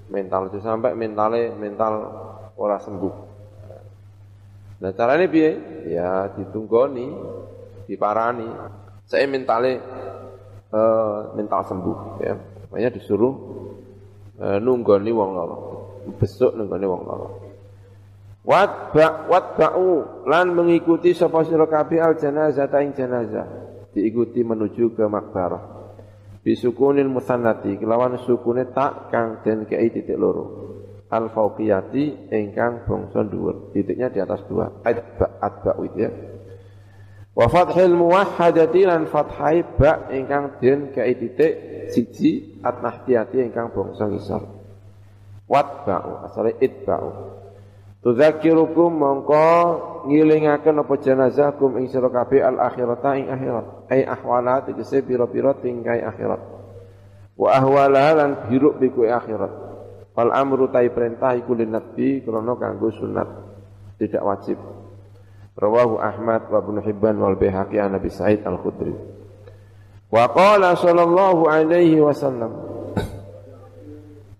[0.08, 1.92] mental itu sampai mentale mental
[2.56, 3.14] ora sembuh
[4.80, 5.50] nah caranya piye
[5.92, 7.06] ya ditunggoni
[7.84, 8.48] diparani
[9.04, 9.84] saya mentale
[10.72, 12.34] uh, mental sembuh ya.
[12.72, 13.34] Makanya disuruh
[14.40, 15.56] uh, nunggoni wong lara.
[16.18, 17.28] Besok nunggoni wong lara.
[18.44, 23.48] Watba watba'u lan mengikuti sapa sira kabeh al janazah ta ing janazah.
[23.96, 25.64] Diikuti menuju ke makbarah.
[26.44, 30.76] Bisukunil musannati kelawan sukune tak kang den kei titik loro.
[31.08, 33.72] Al fauqiyati ingkang bangsa dhuwur.
[33.72, 34.68] Titiknya di atas dua.
[34.84, 36.12] Atba atba'u itu ya.
[37.32, 41.52] Wa fathil muwahhadati lan fathai ba ingkang den kei titik
[41.96, 44.42] siji at-nahtiyati ingkang bangsa ngisor.
[45.48, 47.40] Watba'u asale itba'u.
[48.04, 49.48] Tudzakirukum mongko
[50.04, 53.88] ngilingaken apa jenazah kum ing sira kabeh al akhirata ing akhirat.
[53.88, 56.36] Ai ahwala tegese pira-pira tingkai akhirat.
[57.32, 59.48] Wa ahwala lan biruk biku akhirat.
[60.12, 63.28] Fal amru tai perintah iku linnabi krana kanggo sunat.
[63.96, 64.60] Tidak wajib.
[65.56, 68.92] Rawahu Ahmad wa Ibnu Hibban wal Baihaqi an Nabi Sa'id Al-Khudri.
[70.12, 72.52] Wa qala sallallahu alaihi wasallam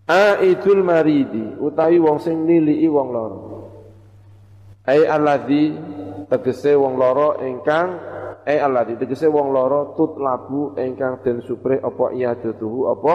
[0.04, 3.53] Aidul maridi utawi wong sing nilii wong lara.
[4.84, 5.72] Ai alladzi
[6.28, 7.88] tegese wong lara ingkang
[8.44, 13.14] ai alladzi tegese wong lara tutlabu ingkang den supre apa iadatuhu apa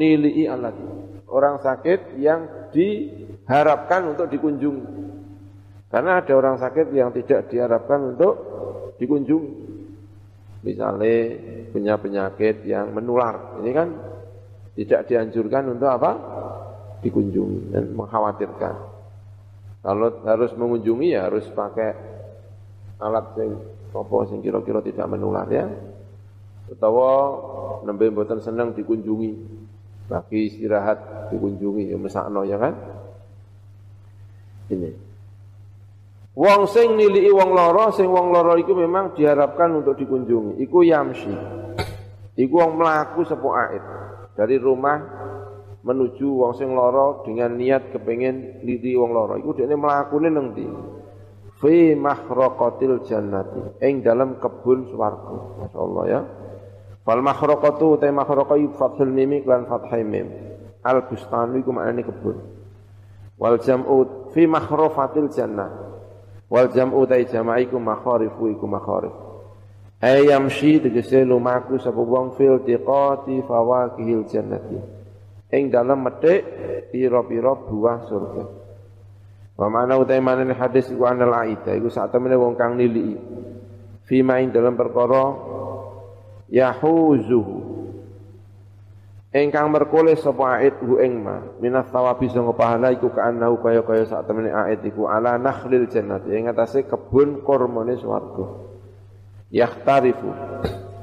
[0.00, 0.88] nilii alladzi.
[1.30, 4.86] Orang sakit yang diharapkan untuk dikunjungi.
[5.90, 8.34] Karena ada orang sakit yang tidak diharapkan untuk
[8.98, 9.52] dikunjungi.
[10.66, 11.16] Misalnya
[11.70, 13.62] punya penyakit yang menular.
[13.62, 13.88] Ini kan
[14.74, 16.12] tidak dianjurkan untuk apa?
[17.00, 18.89] Dikunjungi dan mengkhawatirkan.
[19.80, 21.90] Kalau harus mengunjungi ya harus pakai
[23.00, 23.56] alat yang
[23.90, 25.66] apa yang kira-kira tidak menular ya.
[26.70, 27.10] Utawa
[27.88, 29.58] nembe mboten senang dikunjungi.
[30.10, 32.74] Bagi istirahat dikunjungi ya mesakno ya kan.
[34.70, 34.90] Ini.
[36.30, 40.62] Wong sing niliki wong loro, sing wong loro iku memang diharapkan untuk dikunjungi.
[40.62, 41.34] Iku yamsi.
[42.38, 43.82] Iku wong melaku sepo aid.
[44.38, 45.19] Dari rumah
[45.80, 49.40] menuju wong sing loro dengan niat kepengen niliki wong loro.
[49.40, 50.66] Iku dekne mlakune nang ndi?
[51.60, 53.80] Fi mahraqatil jannati.
[53.84, 55.64] Ing dalam kebun swarga.
[55.64, 56.20] Masyaallah ya.
[57.04, 60.28] Fal mahraqatu ta mahraqai fathul mim lan fathai mim.
[60.84, 62.36] Al bustanu iku maknane kebun.
[63.40, 65.72] Wal jam'u fi mahrafatil jannah.
[66.52, 69.12] Wal jam'u ta jamaiku makharifu iku makharif.
[70.00, 74.99] Ayamshi tegese lumaku sapa wong fil tiqati fawakihil jannati.
[75.50, 76.40] Ing dalem metik
[76.94, 78.44] pira-pira buah surga.
[79.58, 81.74] Wa mana utai mana hadis iku anal aida.
[81.74, 83.18] Iku sak temene wong kang niliki.
[84.06, 85.36] Fima ing dalam perkara
[86.48, 87.58] yahuzuhu.
[89.30, 91.38] Engkang merkole sapa aid hu ing ma.
[91.62, 96.34] Minas tawabi sanga pahala iku kaanahu kaya-kaya sak temene aid iku ala nakhlil jannati.
[96.34, 98.70] Ing atase kebun kurmane swarga.
[99.54, 100.30] Yahtarifu.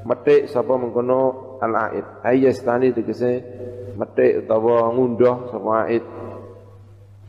[0.04, 3.32] Metik sapa mengkono al aid ayastani tegese
[3.98, 6.04] metik utawa ngundoh sapa aid.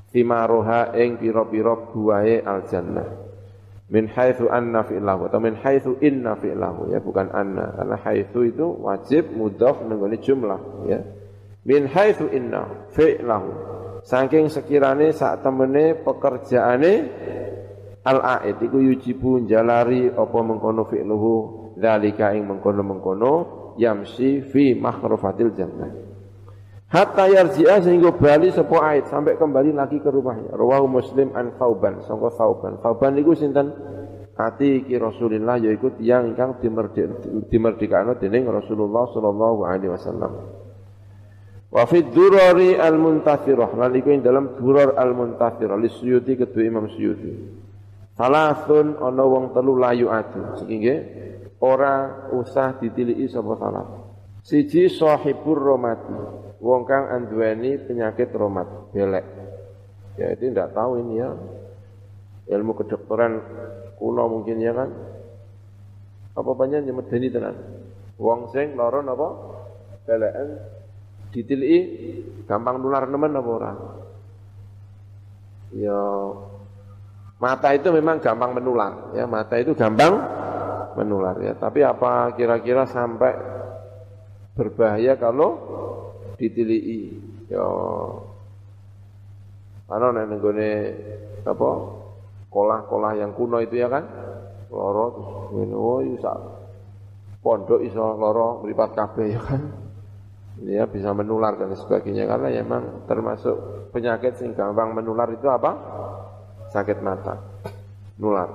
[0.09, 3.29] Fimaroha ing pira-pira buahe al jannah
[3.89, 7.73] min haitsu anna fi'lahu atau min haitsu inna fi'lahu ya bukan anna.
[7.73, 10.99] Karena haitsu itu wajib mudhaf menggoni jumlah ya.
[11.65, 13.49] Min haitsu inna fi'lahu.
[14.05, 16.93] Saking sekirane sak temene pekerjaane
[18.05, 21.33] al aid iku yujibu jalari apa mengkono fi'luhu
[21.75, 23.33] zalika ing mengkono-mengkono
[23.75, 25.91] yamsi fi makhrafatil jannah
[26.89, 30.57] Hatta yarji'a sehingga bali sapa ait sampai kembali lagi ke rumahnya.
[30.57, 32.81] Rawahu Muslim an Thauban, sangka Thauban.
[32.81, 33.69] Thauban niku sinten?
[34.33, 36.57] Ati ki Rasulillah yaiku tiyang ingkang
[37.51, 40.31] dimerdekakno dening Rasulullah sallallahu alaihi wasallam.
[41.69, 47.29] Wa fi durari al-muntathirah lan iku ing dalam durar al-muntathirah li Suyuti kedua Imam Suyuti.
[48.17, 50.65] Salasun ana wong telu layu adu.
[50.65, 50.95] Iki
[51.61, 53.85] ora usah ditiliki sapa salah.
[54.41, 59.25] Siji sahibur romati wong kang anduweni penyakit romat belek.
[60.19, 61.31] Ya itu tidak tahu ini ya.
[62.49, 63.33] Ilmu kedokteran
[63.95, 64.89] kuno mungkin ya kan.
[66.35, 67.55] Apa banyak yang medeni tenan.
[68.19, 69.27] Wong sing lara napa?
[70.03, 70.59] Belekan
[71.29, 71.79] ditiliki
[72.49, 73.73] gampang nular nemen apa ora?
[75.69, 76.01] Ya
[77.39, 80.17] mata itu memang gampang menular ya, mata itu gampang
[80.97, 81.53] menular ya.
[81.55, 83.37] Tapi apa kira-kira sampai
[84.57, 85.49] berbahaya kalau
[86.39, 87.03] ditilii
[87.51, 87.67] ya.
[89.91, 90.69] Ana nek nenggone
[91.43, 91.69] apa?
[92.49, 94.07] Kolah-kolah yang kuno itu ya kan?
[94.73, 96.37] Loro terus ngene oh sak
[97.41, 99.61] pondok iso loro mripat kabeh ya kan?
[100.59, 105.71] Ya bisa menular dan sebagainya karena ya memang termasuk penyakit sing gampang menular itu apa?
[106.69, 107.39] Sakit mata.
[108.19, 108.49] Nular.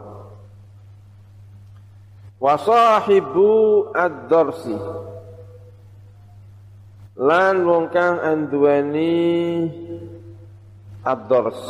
[2.39, 4.77] Wasahibu ad-darsi
[7.15, 9.13] lan wong kang anduweni
[11.07, 11.63] ad-dors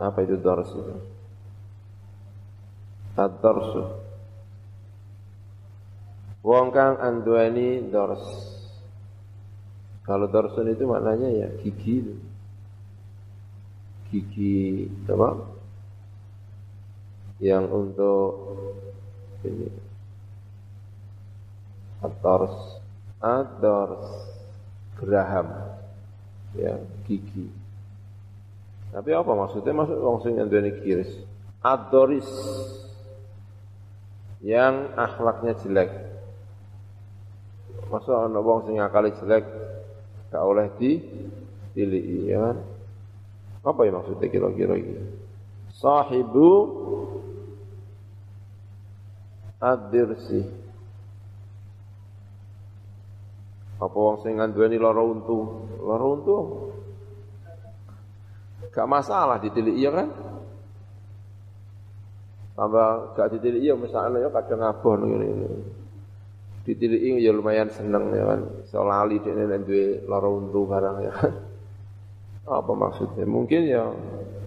[0.00, 0.96] apa itu dors itu?
[3.20, 3.68] Ad-dors
[6.40, 8.24] wong kang anduweni dors.
[10.08, 12.00] Kalau dorsun itu maknanya ya gigi
[14.08, 15.36] gigi apa?
[17.44, 18.32] Yang untuk
[19.44, 19.68] ini.
[22.00, 22.79] Ad-dors
[23.20, 24.04] Adors
[24.96, 25.48] geraham
[26.56, 27.52] ya gigi.
[28.90, 29.76] Tapi apa maksudnya?
[29.76, 30.34] Maksud wong sing
[30.82, 31.12] kiris
[31.60, 32.28] adoris
[34.40, 35.92] yang akhlaknya jelek.
[37.92, 39.44] Masa ana wong sing akale jelek
[40.32, 40.98] gak oleh di
[41.76, 42.56] pilih ya kan?
[43.60, 45.20] Apa ya maksudnya kira-kira ini
[45.76, 46.48] sahibu
[49.60, 50.44] ad-dirsi
[53.80, 55.64] Apa wong sing nganduweni lara untu?
[55.80, 56.36] Lara untu
[58.70, 60.08] gak masalah ditilik iya kan?
[62.54, 65.48] Tambah gak ditilik iya misalnya ya kadang ngaboh ngene ini.
[66.68, 68.40] Ditilik ya lumayan seneng ya kan.
[68.62, 71.32] Iso lali dekne nek duwe lara untu barang ya kan.
[72.46, 73.24] Apa maksudnya?
[73.26, 73.90] Mungkin ya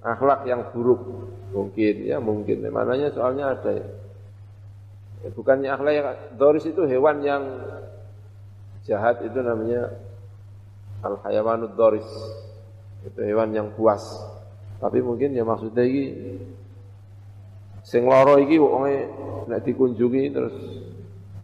[0.06, 1.02] akhlak yang buruk.
[1.52, 2.64] Mungkin ya mungkin.
[2.70, 3.88] Mananya soalnya ada ya.
[5.34, 7.44] Bukannya akhlak yang doris itu hewan yang
[8.84, 9.92] jahat itu namanya
[11.04, 12.08] al hayawanud doris.
[13.04, 14.04] Itu hewan yang puas.
[14.80, 16.40] Tapi mungkin ya maksudnya ini
[17.84, 19.12] sing loro iki wonge
[19.52, 20.56] nek dikunjungi terus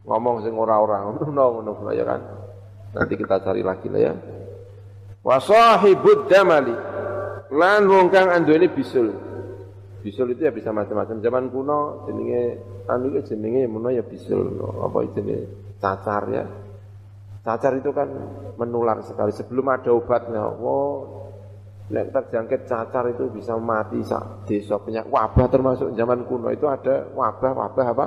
[0.08, 1.04] ngomong sing ora-ora.
[1.04, 2.22] Ngono ngono ya kan?
[2.96, 4.14] Nanti kita cari lagi lah ya.
[5.24, 6.76] Wa sahibud damali.
[7.50, 9.12] Lan wong kang anduweni bisul.
[10.00, 11.20] Bisul itu ya bisa macam-macam.
[11.20, 12.44] Zaman kuno jenenge
[12.88, 14.64] anu jenenge mono ya bisul.
[14.80, 15.60] Apa jenenge?
[15.80, 16.44] Cacar ya
[17.50, 18.06] Cacar itu kan
[18.62, 19.34] menular sekali.
[19.34, 21.02] Sebelum ada obatnya, wow,
[21.90, 24.78] nek terjangkit cacar itu bisa mati sak desa.
[24.78, 28.06] Penyakit wabah termasuk zaman kuno itu ada wabah wabah apa?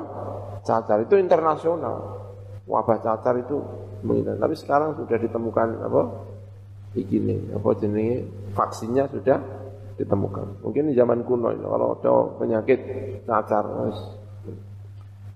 [0.62, 2.22] Cacar itu internasional.
[2.70, 3.58] Wabah cacar itu
[4.06, 6.02] mengingat tapi sekarang sudah ditemukan apa?
[6.94, 8.22] Begini apa jenenge?
[8.54, 9.42] Vaksinnya sudah
[9.98, 10.62] ditemukan.
[10.62, 12.78] Mungkin di zaman kuno kalau ada penyakit
[13.26, 13.66] cacar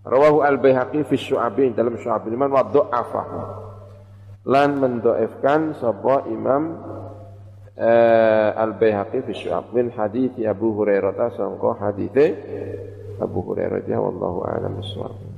[0.06, 2.30] Rawahu al-Baihaqi fi syu'abi dalam syu'abi.
[2.38, 3.22] Man wa dha'afa
[4.46, 6.78] lan mendoefkan sapa Imam
[7.76, 9.74] uh, Al-Baihaqi fi Syu'ab.
[9.74, 12.38] Min hadits Abu Hurairah sangka hadits
[13.18, 15.35] Abu Hurairah ya wallahu a'lam bissawab